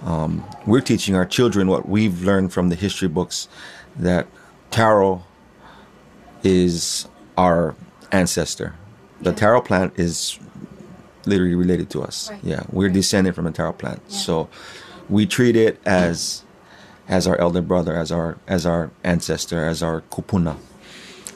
[0.03, 3.47] um, we're teaching our children what we've learned from the history books
[3.95, 4.27] that
[4.73, 5.23] taro
[6.43, 7.07] is
[7.39, 7.77] our
[8.13, 8.75] ancestor.
[9.21, 10.39] The taro plant is
[11.27, 12.31] literally related to us.
[12.43, 14.11] Yeah, we're descended from a taro plant.
[14.11, 14.49] So
[15.09, 16.45] we treat it as
[17.09, 20.57] as our elder brother, as our as our ancestor, as our kupuna.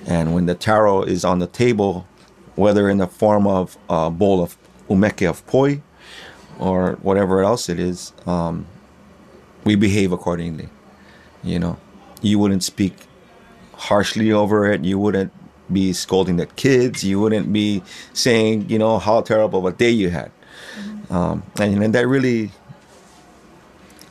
[0.07, 2.07] And when the taro is on the table,
[2.55, 4.57] whether in the form of a bowl of
[4.89, 5.83] umeke of poi
[6.59, 8.67] or whatever else it is, um,
[9.65, 10.69] we behave accordingly.
[11.43, 11.79] You know,
[12.23, 12.95] you wouldn't speak
[13.75, 14.85] harshly over it.
[14.85, 15.33] You wouldn't
[15.73, 17.05] be scolding the kids.
[17.05, 20.31] You wouldn't be saying, you know, how terrible of a day you had.
[21.11, 22.51] Um, and, and that really,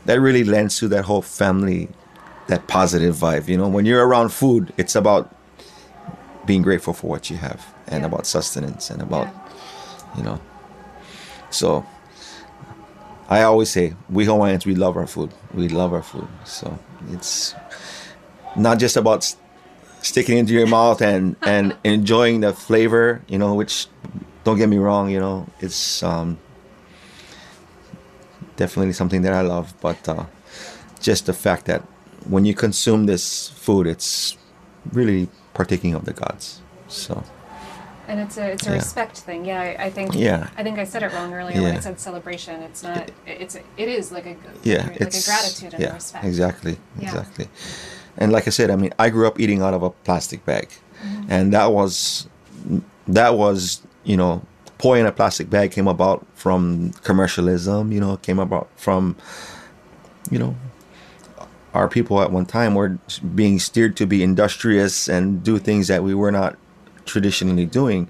[0.05, 1.89] that really lends to that whole family,
[2.47, 3.47] that positive vibe.
[3.47, 5.33] You know, when you're around food, it's about
[6.45, 9.27] being grateful for what you have and about sustenance and about,
[10.17, 10.39] you know.
[11.49, 11.85] So
[13.29, 15.33] I always say, we Hawaiians, we love our food.
[15.53, 16.27] We love our food.
[16.43, 16.77] So
[17.11, 17.55] it's
[18.55, 19.35] not just about
[20.05, 23.87] sticking it into your mouth and, and enjoying the flavor, you know, which
[24.43, 26.37] don't get me wrong, you know, it's um,
[28.55, 29.73] definitely something that I love.
[29.81, 30.25] But uh,
[31.01, 31.81] just the fact that
[32.29, 34.37] when you consume this food, it's
[34.91, 36.61] really partaking of the gods.
[36.87, 37.23] So
[38.07, 38.75] And it's a it's a Yeah.
[38.75, 39.45] respect thing.
[39.45, 40.13] Yeah, I, I think.
[40.13, 40.49] Yeah.
[40.57, 42.61] I think I said it wrong earlier when I said celebration.
[42.61, 43.09] It's not.
[43.25, 46.23] It's it is like a yeah, like it's a gratitude and yeah, respect.
[46.25, 47.07] exactly, Yeah.
[47.07, 47.47] exactly.
[48.17, 50.69] And like I said, I mean, I grew up eating out of a plastic bag,
[51.03, 51.25] Mhm.
[51.29, 52.27] and that was
[53.07, 54.41] that was you know,
[54.77, 57.91] poi in a plastic bag came about from commercialism.
[57.91, 59.15] You know, came about from
[60.31, 60.55] you know
[61.73, 62.97] our people at one time were
[63.35, 66.55] being steered to be industrious and do things that we were not
[67.05, 68.07] traditionally doing,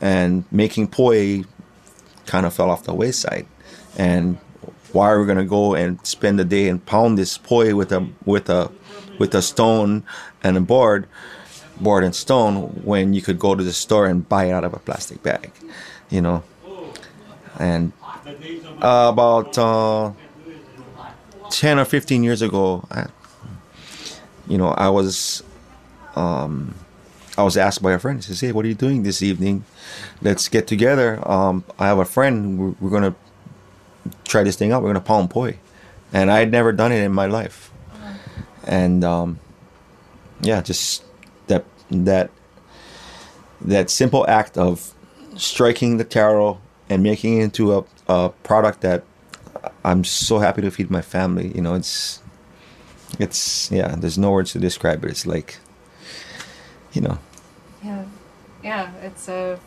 [0.00, 1.42] and making poi
[2.26, 3.46] kind of fell off the wayside.
[3.98, 4.38] And
[4.92, 8.06] why are we gonna go and spend the day and pound this poi with a
[8.24, 8.70] with a
[9.20, 10.02] with a stone
[10.42, 11.06] and a board,
[11.78, 14.72] board and stone when you could go to the store and buy it out of
[14.72, 15.52] a plastic bag,
[16.08, 16.42] you know?
[17.58, 17.92] And
[18.80, 20.12] uh, about uh,
[21.50, 23.08] 10 or 15 years ago, I,
[24.48, 25.42] you know, I was,
[26.16, 26.74] um,
[27.36, 28.18] I was asked by a friend.
[28.18, 29.64] He says, "Hey, what are you doing this evening?
[30.22, 31.20] Let's get together.
[31.28, 32.58] Um, I have a friend.
[32.58, 33.14] We're, we're gonna
[34.24, 34.82] try this thing out.
[34.82, 35.58] We're gonna palm poi."
[36.12, 37.69] And I had never done it in my life,
[38.66, 39.38] and um,
[40.40, 41.04] yeah, just
[41.46, 42.30] that that
[43.60, 44.94] that simple act of
[45.36, 49.04] striking the taro and making it into a, a product that
[49.84, 51.52] I'm so happy to feed my family.
[51.54, 52.20] You know, it's
[53.18, 53.94] it's yeah.
[53.96, 55.10] There's no words to describe it.
[55.10, 55.58] It's like,
[56.92, 57.18] you know,
[57.82, 58.04] Yeah,
[58.62, 58.90] yeah.
[59.02, 59.58] It's a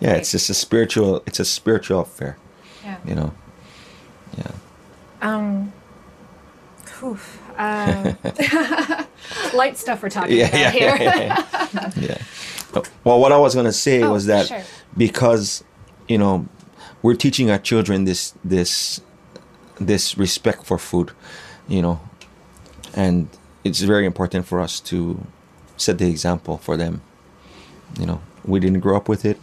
[0.00, 0.14] yeah.
[0.14, 1.22] It's just a spiritual.
[1.26, 2.36] It's a spiritual affair.
[2.84, 2.98] Yeah.
[3.06, 3.34] You know.
[4.38, 4.52] Yeah.
[5.22, 5.72] um.
[6.98, 7.18] whew,
[7.58, 8.14] uh,
[9.54, 10.96] light stuff we're talking Yeah, about yeah, here.
[11.00, 12.18] yeah, yeah.
[13.04, 14.62] Well, what I was gonna say Oh, was that sure.
[14.96, 15.64] because
[16.08, 16.46] you know
[17.02, 19.00] we're teaching our children this this
[19.80, 21.12] this respect for food,
[21.68, 22.00] you know,
[22.94, 23.28] and
[23.64, 25.24] it's very important for us to
[25.78, 27.00] set the example for them.
[27.98, 29.38] You know, we didn't grow up with it;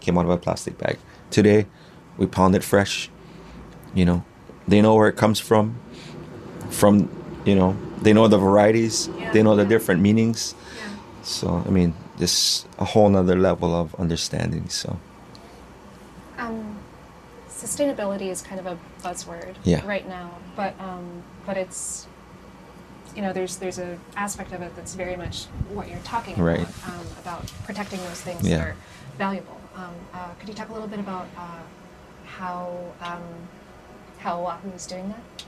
[0.00, 0.96] came out of a plastic bag.
[1.30, 1.66] Today,
[2.16, 3.10] we pound it fresh.
[3.94, 4.24] You know,
[4.66, 5.74] they know where it comes from.
[6.70, 7.08] From
[7.48, 9.08] you know, they know the varieties.
[9.32, 10.54] They know the different meanings.
[11.22, 14.68] So I mean, just a whole nother level of understanding.
[14.68, 14.98] So
[16.38, 16.78] Um,
[17.50, 19.84] sustainability is kind of a buzzword Yeah.
[19.86, 22.06] right now, but um, but it's
[23.16, 26.44] you know there's there's a aspect of it that's very much what you're talking about
[26.46, 26.68] Right.
[26.88, 28.58] um, about protecting those things Yeah.
[28.58, 28.76] that are
[29.18, 29.58] valuable.
[29.74, 31.62] Um, uh, could you talk a little bit about uh,
[32.38, 32.70] how
[33.02, 33.22] um,
[34.18, 35.44] how Oahu is doing that?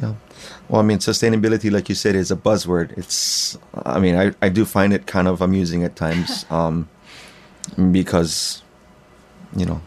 [0.00, 0.14] Yeah,
[0.68, 2.96] well, I mean, sustainability, like you said, is a buzzword.
[2.96, 6.88] It's, I mean, I I do find it kind of amusing at times, um,
[7.90, 8.62] because,
[9.56, 9.80] you know.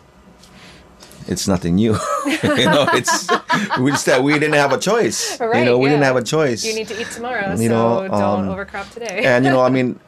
[1.28, 1.94] It's nothing new,
[2.28, 2.86] you know.
[2.94, 3.28] It's
[3.80, 5.40] we just that we didn't have a choice.
[5.40, 6.64] you know, we didn't have a choice.
[6.64, 9.24] You need to eat tomorrow, You so know, don't um, overcrop today.
[9.26, 10.00] and you know, I mean,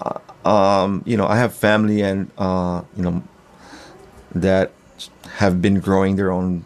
[0.00, 3.22] uh, um, you know, I have family and uh, you know
[4.34, 4.72] that
[5.36, 6.64] have been growing their own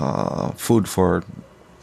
[0.00, 1.22] uh, food for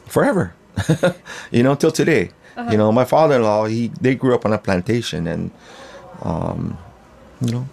[0.09, 0.53] forever.
[1.51, 2.31] you know, till today.
[2.57, 2.71] Uh-huh.
[2.71, 5.51] You know, my father-in-law, he they grew up on a plantation, and
[6.23, 6.77] um,
[7.41, 7.67] you know,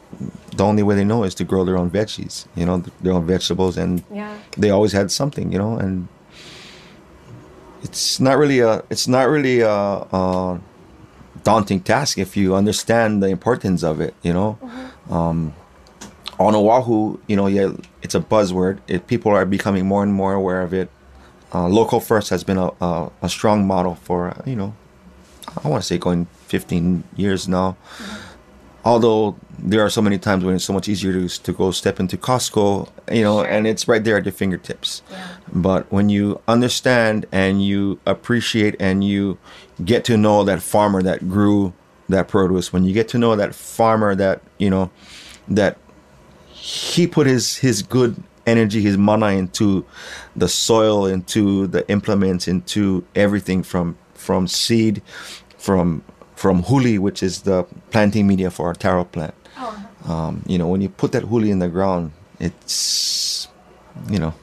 [0.57, 2.47] the only way they know is to grow their own veggies.
[2.55, 4.37] You know, their own vegetables, and Yeah.
[4.57, 5.51] they always had something.
[5.53, 6.07] You know, and
[7.83, 10.61] it's not really a it's not really a, a
[11.43, 14.15] daunting task if you understand the importance of it.
[14.23, 14.59] You know,
[15.11, 15.55] um,
[16.39, 17.73] on Oahu, you know, yeah,
[18.03, 18.79] it's a buzzword.
[18.89, 20.91] It, people are becoming more and more aware of it.
[21.55, 24.75] Uh, local first has been a, a, a strong model for you know,
[25.63, 27.77] I want to say going 15 years now.
[28.85, 31.99] Although there are so many times when it's so much easier to to go step
[31.99, 35.03] into Costco, you know, and it's right there at your fingertips.
[35.53, 39.39] But when you understand and you appreciate and you
[39.85, 41.73] get to know that farmer that grew
[42.09, 44.91] that produce, when you get to know that farmer that you know
[45.49, 45.79] that
[46.51, 49.85] he put his his good energy, his mana into
[50.37, 55.03] the soil, into the implements, into everything from from seed,
[55.59, 56.03] from
[56.35, 59.35] from huli, which is the planting media for our taro plant.
[60.09, 63.49] Um, you know, when you put that huli in the ground, it's
[64.11, 64.35] you know,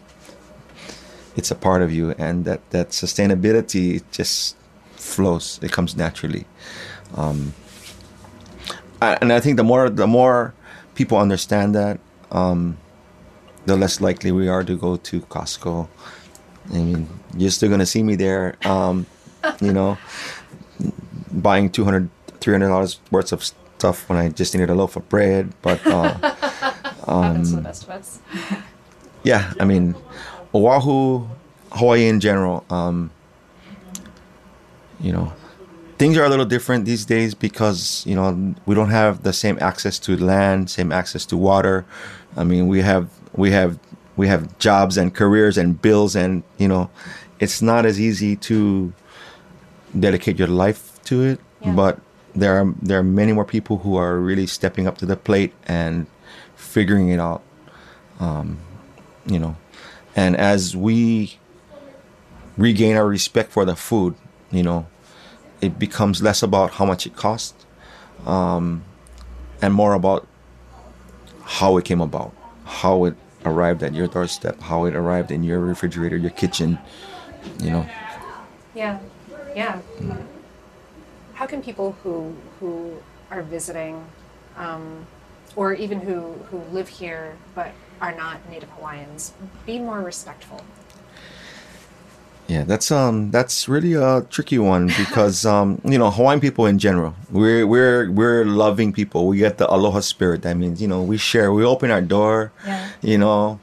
[1.36, 4.56] it's a part of you, and that that sustainability just
[4.96, 5.60] flows.
[5.62, 6.46] It comes naturally.
[7.16, 7.54] Um,
[9.02, 10.54] I- and I think the more the more
[10.96, 12.00] people understand that,
[12.32, 12.78] um,
[13.66, 15.88] the less likely we are to go to Costco.
[16.70, 19.06] I mean, you're still gonna see me there, um,
[19.62, 19.98] you know,
[21.32, 25.54] buying 200 300 dollars worth of stuff when I just needed a loaf of bread.
[25.62, 28.20] But uh, to the um, best of us.
[29.24, 29.96] yeah, I mean,
[30.54, 31.28] Oahu,
[31.72, 33.12] Hawaii in general, um,
[35.00, 35.34] you know,
[35.98, 39.58] things are a little different these days because you know we don't have the same
[39.62, 41.86] access to land, same access to water.
[42.36, 43.80] I mean, we have we have
[44.16, 46.90] we have jobs and careers and bills, and you know,
[47.40, 48.94] it's not as easy to
[49.98, 51.40] dedicate your life to it.
[51.66, 52.00] But
[52.36, 55.54] there are there are many more people who are really stepping up to the plate
[55.66, 56.08] and
[56.56, 57.42] figuring it out.
[58.20, 58.60] Um,
[59.26, 59.56] you know,
[60.16, 61.38] and as we
[62.58, 64.16] regain our respect for the food,
[64.52, 64.88] you know,
[65.62, 67.66] it becomes less about how much it costs,
[68.26, 68.84] um,
[69.62, 70.28] and more about
[71.44, 72.34] how it came about,
[72.66, 73.16] how it
[73.46, 76.78] arrived at your doorstep, how it arrived in your refrigerator, your kitchen,
[77.60, 77.86] you know.
[78.76, 79.00] Yeah,
[79.56, 79.80] yeah.
[81.34, 82.98] How can people who who
[83.32, 84.06] are visiting,
[84.58, 85.06] um,
[85.56, 87.72] or even who who live here but
[88.02, 89.34] are not Native Hawaiians,
[89.66, 90.64] be more respectful?
[92.48, 96.78] Yeah, that's um that's really a tricky one because um you know Hawaiian people in
[96.78, 99.28] general we're we're we're loving people.
[99.28, 100.42] We get the aloha spirit.
[100.42, 101.54] That means you know we share.
[101.54, 102.52] We open our door.
[102.66, 102.90] Yeah.
[103.02, 103.60] You know,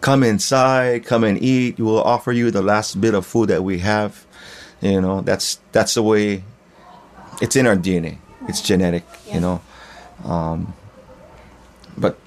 [0.00, 1.78] come inside, come and eat.
[1.78, 4.24] We will offer you the last bit of food that we have.
[4.80, 6.42] You know, that's that's the way.
[7.40, 8.18] It's in our DNA.
[8.48, 9.04] It's genetic.
[9.26, 9.34] yeah.
[9.34, 9.60] You know,
[10.24, 10.74] um,
[11.96, 12.18] but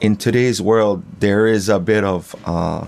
[0.00, 2.86] in today's world, there is a bit of uh,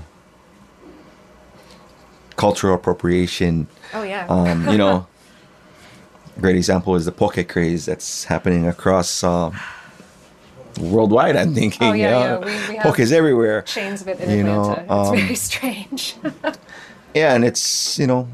[2.36, 3.66] cultural appropriation.
[3.92, 4.26] Oh, yeah.
[4.28, 5.06] Um, you know,
[6.40, 9.52] great example is the poke craze that's happening across uh,
[10.80, 11.36] worldwide.
[11.36, 11.88] I'm thinking.
[11.88, 12.68] Oh, yeah, you yeah.
[12.68, 13.62] We, we Poke's everywhere.
[13.62, 14.92] Chains of it in you know, Atlanta.
[14.92, 16.16] um, it's very strange.
[17.14, 18.28] yeah, and it's you know,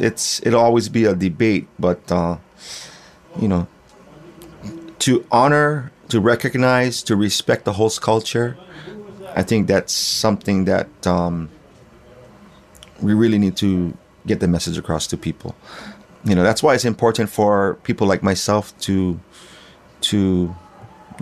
[0.00, 2.36] it's it'll always be a debate, but uh,
[3.40, 3.66] you know,
[5.00, 8.56] to honor, to recognize, to respect the host culture,
[9.34, 11.50] I think that's something that um,
[13.00, 13.96] we really need to
[14.26, 15.54] get the message across to people.
[16.24, 19.20] You know, that's why it's important for people like myself to
[20.00, 20.54] to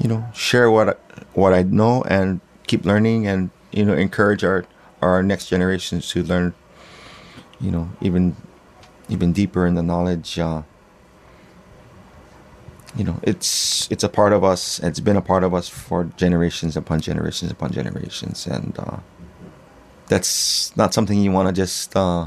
[0.01, 1.01] you know share what
[1.35, 4.66] what I know and keep learning and you know encourage our
[5.03, 6.55] our next generations to learn
[7.61, 8.37] you know even
[9.09, 10.62] even deeper in the knowledge uh,
[12.97, 16.05] you know it's it's a part of us it's been a part of us for
[16.16, 18.99] generations upon generations upon generations and uh,
[20.09, 22.27] that's not something you want to just uh,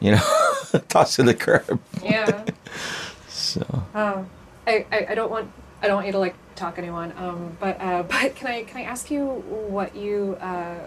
[0.00, 0.22] you know
[0.88, 2.44] toss to the curb yeah.
[3.28, 4.28] so Um,
[4.66, 5.50] I, I, I don't want
[5.82, 7.12] I don't want you to like talk anyone.
[7.16, 10.78] Um, but uh, but can I can I ask you what you uh,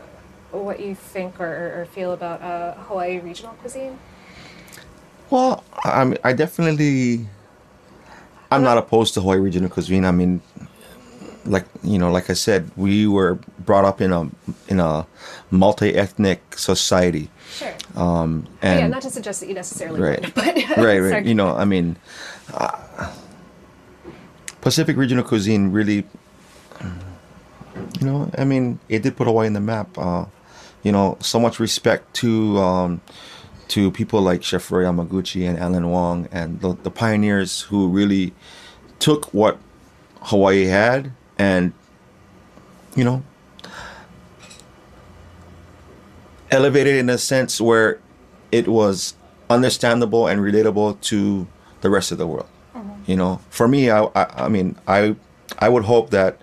[0.51, 3.99] what you think or, or feel about uh, Hawaii regional cuisine?
[5.29, 7.27] Well, I I definitely,
[8.51, 10.05] I'm not opposed to Hawaii regional cuisine.
[10.05, 10.41] I mean,
[11.45, 14.29] like you know, like I said, we were brought up in a
[14.67, 15.05] in a
[15.51, 17.29] multi-ethnic society.
[17.53, 17.73] Sure.
[17.95, 21.25] Um, Oh, and yeah, not to suggest that you necessarily right, but right, right.
[21.25, 21.97] You know, I mean,
[22.53, 23.13] uh,
[24.61, 26.05] Pacific regional cuisine really,
[27.99, 29.97] you know, I mean, it did put Hawaii in the map.
[29.97, 30.25] Uh,
[30.83, 33.01] you know, so much respect to um,
[33.69, 38.33] to people like Chef Roy Yamaguchi and Alan Wong and the, the pioneers who really
[38.99, 39.57] took what
[40.21, 41.73] Hawaii had and,
[42.95, 43.23] you know,
[46.51, 47.99] elevated in a sense where
[48.51, 49.15] it was
[49.49, 51.47] understandable and relatable to
[51.81, 52.47] the rest of the world.
[53.05, 55.15] You know, for me, I, I, I mean, I,
[55.59, 56.41] I would hope that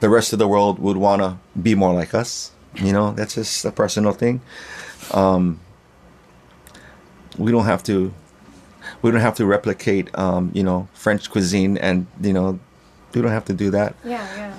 [0.00, 2.50] the rest of the world would want to be more like us.
[2.74, 4.40] You know, that's just a personal thing.
[5.12, 5.60] Um,
[7.38, 8.12] we don't have to,
[9.02, 12.58] we don't have to replicate, um, you know, French cuisine, and you know,
[13.14, 13.94] we don't have to do that.
[14.04, 14.54] Yeah, yeah.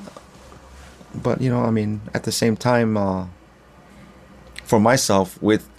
[1.16, 3.28] But you know, I mean, at the same time, uh,
[4.64, 5.70] for myself, with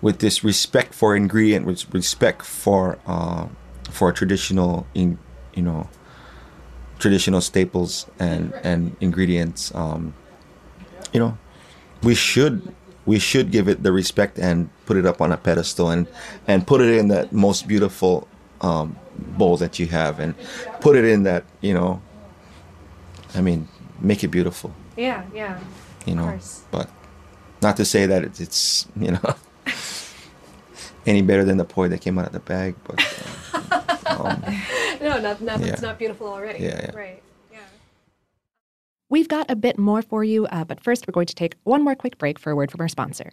[0.00, 3.46] with this respect for ingredient, with respect for uh,
[3.90, 5.18] for traditional, in
[5.54, 5.88] you know,
[6.98, 10.14] traditional staples and and ingredients, um,
[11.12, 11.36] you know,
[12.02, 12.74] we should
[13.06, 16.06] we should give it the respect and put it up on a pedestal and
[16.46, 18.26] and put it in that most beautiful
[18.60, 20.34] um, bowl that you have and
[20.80, 22.00] put it in that you know.
[23.34, 23.68] I mean,
[24.00, 25.58] make it beautiful Yeah, yeah.
[26.06, 26.62] you Of know course.
[26.70, 26.88] but
[27.62, 29.34] not to say that it's, it's you know
[31.06, 32.98] any better than the poi that came out of the bag but
[33.54, 34.42] uh, um,
[35.00, 35.72] No, not not Yeah.
[35.72, 36.64] it's not beautiful already.
[36.64, 36.96] Yeah, yeah.
[36.96, 37.22] Right.
[37.52, 37.58] Yeah.
[39.08, 41.82] We've got a bit more for you, uh, but first we're going to take one
[41.84, 43.32] more quick break for a word from our sponsor.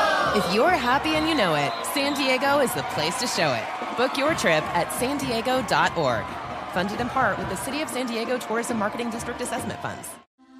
[0.33, 3.97] If you're happy and you know it, San Diego is the place to show it.
[3.97, 6.25] Book your trip at san diego.org.
[6.73, 10.07] Funded in part with the City of San Diego Tourism Marketing District Assessment Funds.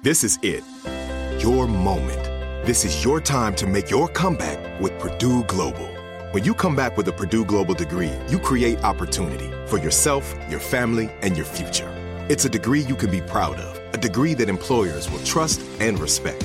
[0.02, 0.62] This is it.
[1.42, 2.22] Your moment.
[2.66, 5.88] this is your time to make your comeback with Purdue Global.
[6.32, 10.60] When you come back with a Purdue Global degree, you create opportunity for yourself, your
[10.60, 11.90] family, and your future.
[12.28, 15.98] It's a degree you can be proud of, a degree that employers will trust and
[15.98, 16.44] respect.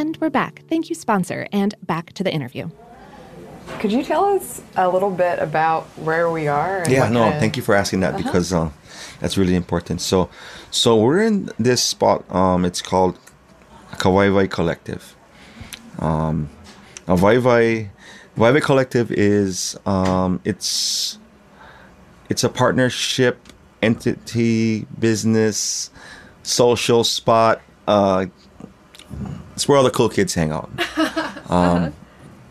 [0.00, 0.62] And we're back.
[0.66, 2.70] Thank you, sponsor, and back to the interview.
[3.80, 6.86] Could you tell us a little bit about where we are?
[6.88, 7.38] yeah, no, kinda...
[7.38, 8.22] thank you for asking that uh-huh.
[8.22, 8.70] because uh,
[9.20, 10.00] that's really important.
[10.00, 10.30] So,
[10.70, 12.24] so we're in this spot.
[12.34, 13.18] Um, it's called
[13.98, 15.14] Kawaiwai Collective.
[15.98, 16.48] Um,
[17.06, 17.36] now, Vai
[18.36, 21.18] Vai Collective is um, it's
[22.30, 25.90] it's a partnership entity business
[26.42, 27.60] social spot.
[27.86, 28.28] Uh,
[29.54, 30.70] it's where all the cool kids hang out.
[31.50, 31.92] Um,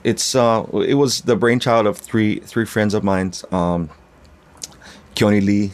[0.03, 3.31] it's uh, it was the brainchild of three three friends of mine.
[3.49, 3.89] Um,
[5.15, 5.71] Keone Lee,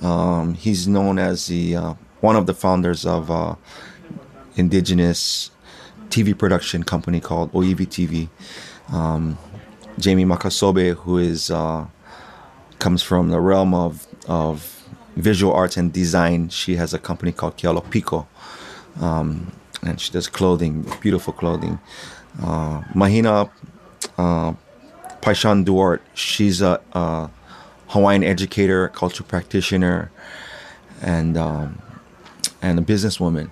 [0.00, 3.54] um, he's known as the uh, one of the founders of uh,
[4.56, 5.50] indigenous
[6.08, 8.28] TV production company called Oiwi TV.
[8.94, 9.38] Um,
[9.98, 11.86] Jamie Makasobe, who is uh,
[12.78, 14.84] comes from the realm of of
[15.16, 16.48] visual arts and design.
[16.48, 18.26] She has a company called Kealopiko,
[19.00, 19.52] um,
[19.84, 21.78] and she does clothing, beautiful clothing.
[22.42, 23.50] Uh, Mahina
[24.18, 24.52] uh,
[25.20, 27.30] Paishon-Duarte, she's a, a,
[27.88, 30.10] Hawaiian educator, cultural practitioner,
[31.00, 31.78] and um,
[32.60, 33.50] and a businesswoman.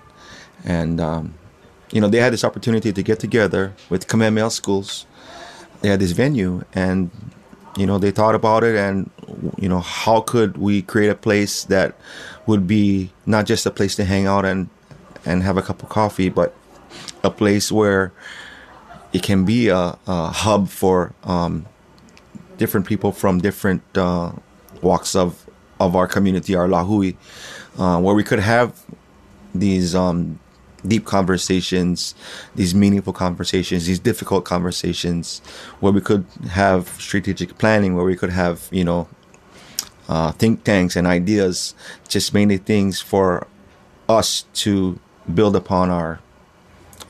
[0.65, 1.35] And um,
[1.93, 5.07] you know, they had this opportunity to get together with Kamehameha schools.
[5.81, 7.11] They had this venue, and
[7.77, 9.11] you know, they thought about it, and
[9.59, 11.95] you know, how could we create a place that
[12.47, 14.69] would be not just a place to hang out and
[15.25, 16.55] and have a cup of coffee, but
[17.23, 18.13] a place where
[19.13, 21.67] it can be a, a hub for um,
[22.57, 24.33] different people from different uh,
[24.81, 25.47] walks of
[25.81, 27.17] of our community, our lahui,
[27.77, 28.85] uh, where we could have
[29.53, 30.39] these um,
[30.87, 32.15] deep conversations,
[32.55, 35.41] these meaningful conversations, these difficult conversations,
[35.81, 39.09] where we could have strategic planning, where we could have you know
[40.09, 41.75] uh, think tanks and ideas,
[42.09, 43.47] just mainly things for
[44.09, 44.99] us to
[45.33, 46.21] build upon our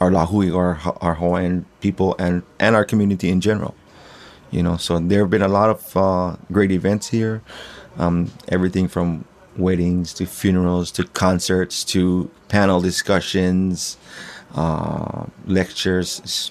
[0.01, 3.75] our Lahui or our Hawaiian people and and our community in general.
[4.51, 7.43] You know, so there have been a lot of uh, great events here.
[7.99, 9.25] Um, everything from
[9.57, 13.97] weddings to funerals to concerts to panel discussions,
[14.55, 16.21] uh, lectures.
[16.21, 16.51] It's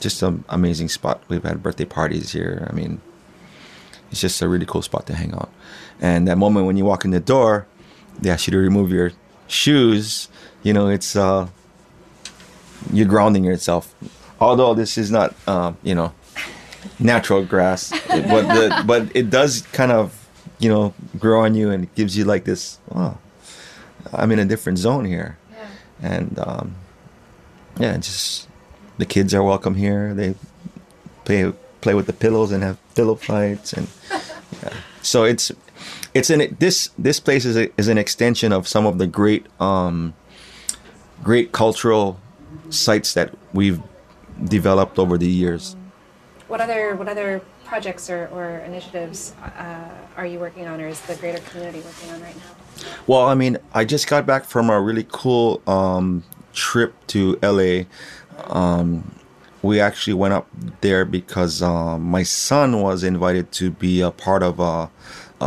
[0.00, 1.22] just an amazing spot.
[1.28, 2.66] We've had birthday parties here.
[2.70, 3.00] I mean,
[4.10, 5.50] it's just a really cool spot to hang out.
[6.00, 7.66] And that moment when you walk in the door,
[8.20, 9.12] they ask you to remove your
[9.46, 10.28] shoes.
[10.62, 11.48] You know, it's uh,
[12.92, 13.94] you're grounding yourself.
[14.40, 16.12] Although this is not, uh, you know,
[16.98, 20.28] natural grass, but the, but it does kind of,
[20.58, 22.78] you know, grow on you and it gives you like this.
[22.94, 23.16] Oh,
[24.12, 25.66] I'm in a different zone here, yeah.
[26.02, 26.74] and um,
[27.78, 28.48] yeah, just
[28.98, 30.14] the kids are welcome here.
[30.14, 30.34] They
[31.24, 33.88] play play with the pillows and have pillow fights, and
[34.62, 34.72] yeah.
[35.02, 35.52] so it's
[36.14, 39.46] it's an this this place is a, is an extension of some of the great
[39.60, 40.14] um,
[41.22, 42.20] great cultural
[42.70, 43.82] sites that we've
[44.44, 45.76] developed over the years.
[46.48, 51.00] What other what other projects or, or initiatives uh, are you working on, or is
[51.02, 52.86] the greater community working on right now?
[53.06, 57.84] Well, I mean, I just got back from a really cool um, trip to LA.
[58.46, 59.14] Um,
[59.62, 60.46] we actually went up
[60.82, 64.90] there because uh, my son was invited to be a part of a,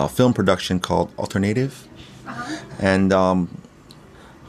[0.06, 1.88] a film production called Alternative,
[2.28, 2.64] uh-huh.
[2.80, 3.62] and um,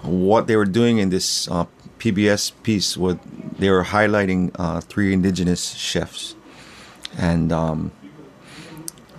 [0.02, 1.64] what they were doing in this uh,
[1.98, 3.16] PBS piece was
[3.58, 6.36] they were highlighting uh, three indigenous chefs,
[7.16, 7.92] and um,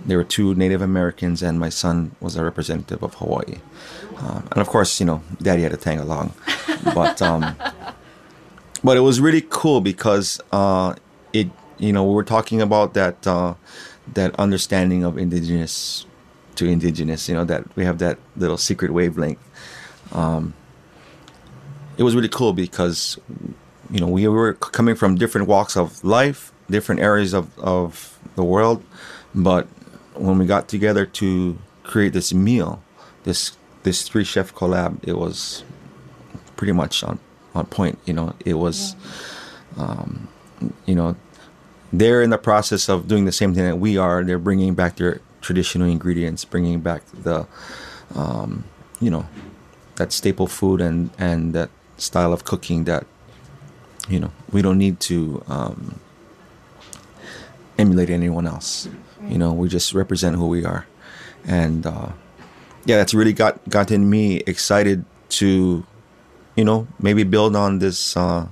[0.04, 3.58] there were two Native Americans, and my son was a representative of Hawaii.
[4.18, 6.32] Um, and of course, you know, Daddy had to tag along,
[6.94, 7.54] but um,
[8.82, 10.94] but it was really cool because uh,
[11.32, 13.54] it, you know, we were talking about that uh,
[14.14, 16.06] that understanding of indigenous
[16.60, 17.28] to indigenous.
[17.28, 19.40] You know, that we have that little secret wavelength.
[20.12, 20.54] Um,
[21.96, 23.18] it was really cool because
[23.90, 28.44] you know we were coming from different walks of life, different areas of of the
[28.44, 28.84] world,
[29.34, 29.66] but
[30.14, 32.82] when we got together to create this meal,
[33.24, 35.64] this this three chef collab, it was
[36.56, 37.18] pretty much on
[37.54, 37.98] on point.
[38.04, 38.94] You know, it was,
[39.76, 39.84] yeah.
[39.84, 40.28] um,
[40.86, 41.16] you know,
[41.92, 44.22] they're in the process of doing the same thing that we are.
[44.22, 47.46] They're bringing back their traditional ingredients, bringing back the,
[48.14, 48.64] um,
[49.00, 49.26] you know,
[49.96, 53.06] that staple food and and that style of cooking that,
[54.08, 56.00] you know, we don't need to um,
[57.78, 58.88] emulate anyone else.
[59.28, 60.86] You know, we just represent who we are,
[61.44, 62.08] and uh,
[62.86, 65.04] yeah, that's really got gotten me excited
[65.40, 65.84] to,
[66.56, 68.48] you know, maybe build on this uh,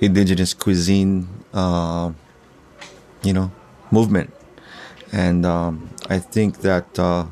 [0.00, 2.12] indigenous cuisine, uh,
[3.22, 3.52] you know,
[3.90, 4.32] movement,
[5.12, 7.26] and um, I think that uh,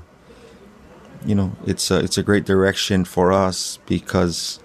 [1.25, 4.61] you know it's a it's a great direction for us because,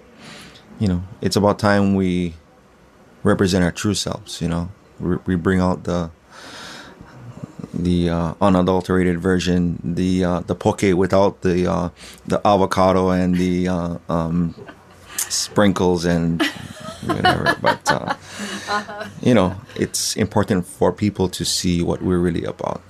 [0.78, 2.34] you know, it's about time we
[3.22, 4.40] represent our true selves.
[4.40, 6.10] You know, we, we bring out the
[7.74, 11.90] the uh, unadulterated version, the uh, the poke without the uh,
[12.26, 14.54] the avocado and the uh, um,
[15.16, 16.42] sprinkles and
[17.04, 17.54] whatever.
[17.62, 18.14] but uh,
[19.20, 22.80] you know, it's important for people to see what we're really about.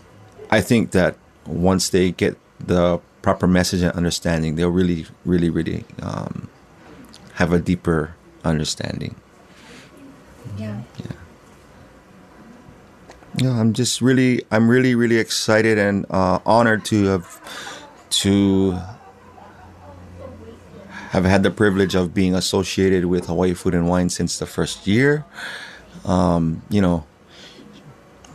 [0.50, 5.84] I think that once they get the proper message and understanding, they'll really, really, really
[6.02, 6.48] um,
[7.34, 9.14] have a deeper understanding.
[10.56, 10.82] Yeah.
[10.96, 11.12] Yeah
[13.40, 17.40] yeah, I'm just really, I'm really, really excited and uh, honored to have
[18.10, 18.78] to
[21.10, 24.86] have had the privilege of being associated with Hawaii Food and Wine since the first
[24.86, 25.24] year.
[26.04, 27.06] Um, you know,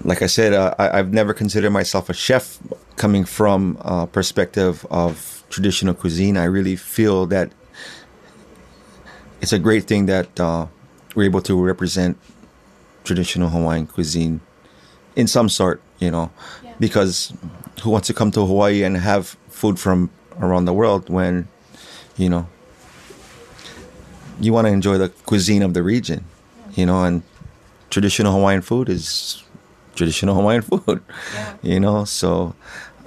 [0.03, 2.59] like I said, uh, I, have never considered myself a chef
[2.97, 6.37] coming from a perspective of traditional cuisine.
[6.37, 7.51] I really feel that
[9.41, 10.67] it's a great thing that uh,
[11.15, 12.17] we're able to represent
[13.03, 14.41] traditional Hawaiian cuisine
[15.15, 16.31] in some sort, you know,
[16.63, 16.73] yeah.
[16.79, 17.33] because
[17.81, 21.47] who wants to come to Hawaii and have food from around the world when,
[22.17, 22.47] you know,
[24.39, 26.25] you want to enjoy the cuisine of the region,
[26.73, 27.21] you know, and
[27.89, 29.43] traditional Hawaiian food is
[29.95, 31.55] traditional Hawaiian food, yeah.
[31.61, 32.05] you know.
[32.05, 32.55] So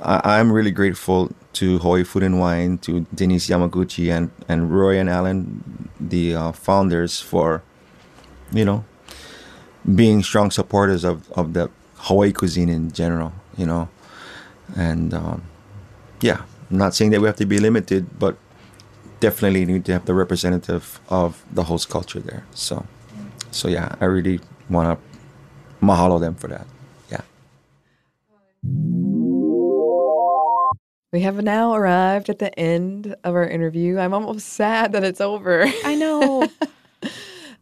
[0.00, 4.98] I, am really grateful to Hawaii Food and Wine, to Denise Yamaguchi and, and Roy
[4.98, 7.62] and Alan, the uh, founders, for,
[8.52, 8.84] you know,
[9.94, 13.88] being strong supporters of, of the Hawaii cuisine in general, you know.
[14.76, 15.42] And um,
[16.20, 18.36] yeah, I'm not saying that we have to be limited, but
[19.20, 22.44] definitely need to have the representative of the host culture there.
[22.52, 22.84] So,
[23.50, 26.66] so yeah, I really want to mahalo them for that.
[31.12, 33.98] We have now arrived at the end of our interview.
[33.98, 35.64] I'm almost sad that it's over.
[35.84, 36.42] I know.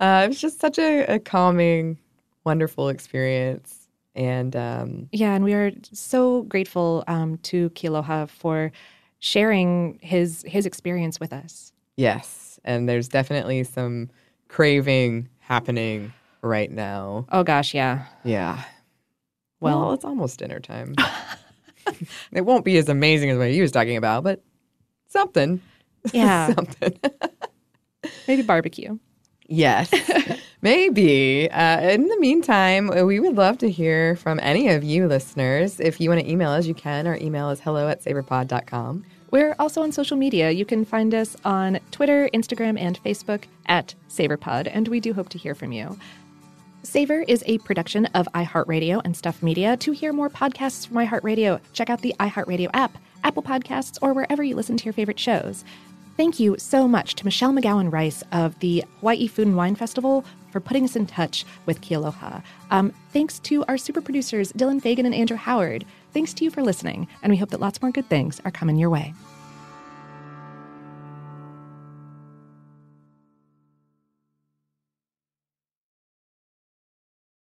[0.01, 1.99] uh, it was just such a, a calming,
[2.43, 3.87] wonderful experience.
[4.17, 8.73] And um, yeah, and we are so grateful um, to Kealoha for
[9.19, 11.73] sharing his his experience with us.
[11.97, 14.11] Yes, and there's definitely some
[14.49, 17.27] craving happening right now.
[17.31, 18.65] Oh gosh, yeah, yeah.
[19.65, 20.95] Well, well it's almost dinner time.
[22.33, 24.43] it won't be as amazing as what he was talking about, but
[25.09, 25.61] something.
[26.12, 27.01] Yeah, something.
[28.29, 28.99] Maybe barbecue.
[29.47, 29.91] Yes.
[30.61, 31.51] Maybe.
[31.51, 35.81] Uh, in the meantime, we would love to hear from any of you listeners.
[35.81, 37.07] If you want to email us, you can.
[37.07, 39.03] Our email is hello at savorpod.com.
[39.31, 40.51] We're also on social media.
[40.51, 45.31] You can find us on Twitter, Instagram, and Facebook at SavorPod, and we do hope
[45.31, 45.99] to hear from you.
[46.85, 49.74] Savor is a production of iHeartRadio and Stuff Media.
[49.78, 54.43] To hear more podcasts from iHeartRadio, check out the iHeartRadio app, Apple Podcasts, or wherever
[54.43, 55.64] you listen to your favorite shows.
[56.18, 60.26] Thank you so much to Michelle McGowan Rice of the Hawaii Food and Wine Festival
[60.53, 62.43] for putting us in touch with Kealoha.
[62.70, 65.87] Um, thanks to our super producers, Dylan Fagan and Andrew Howard.
[66.12, 68.76] Thanks to you for listening, and we hope that lots more good things are coming
[68.76, 69.14] your way.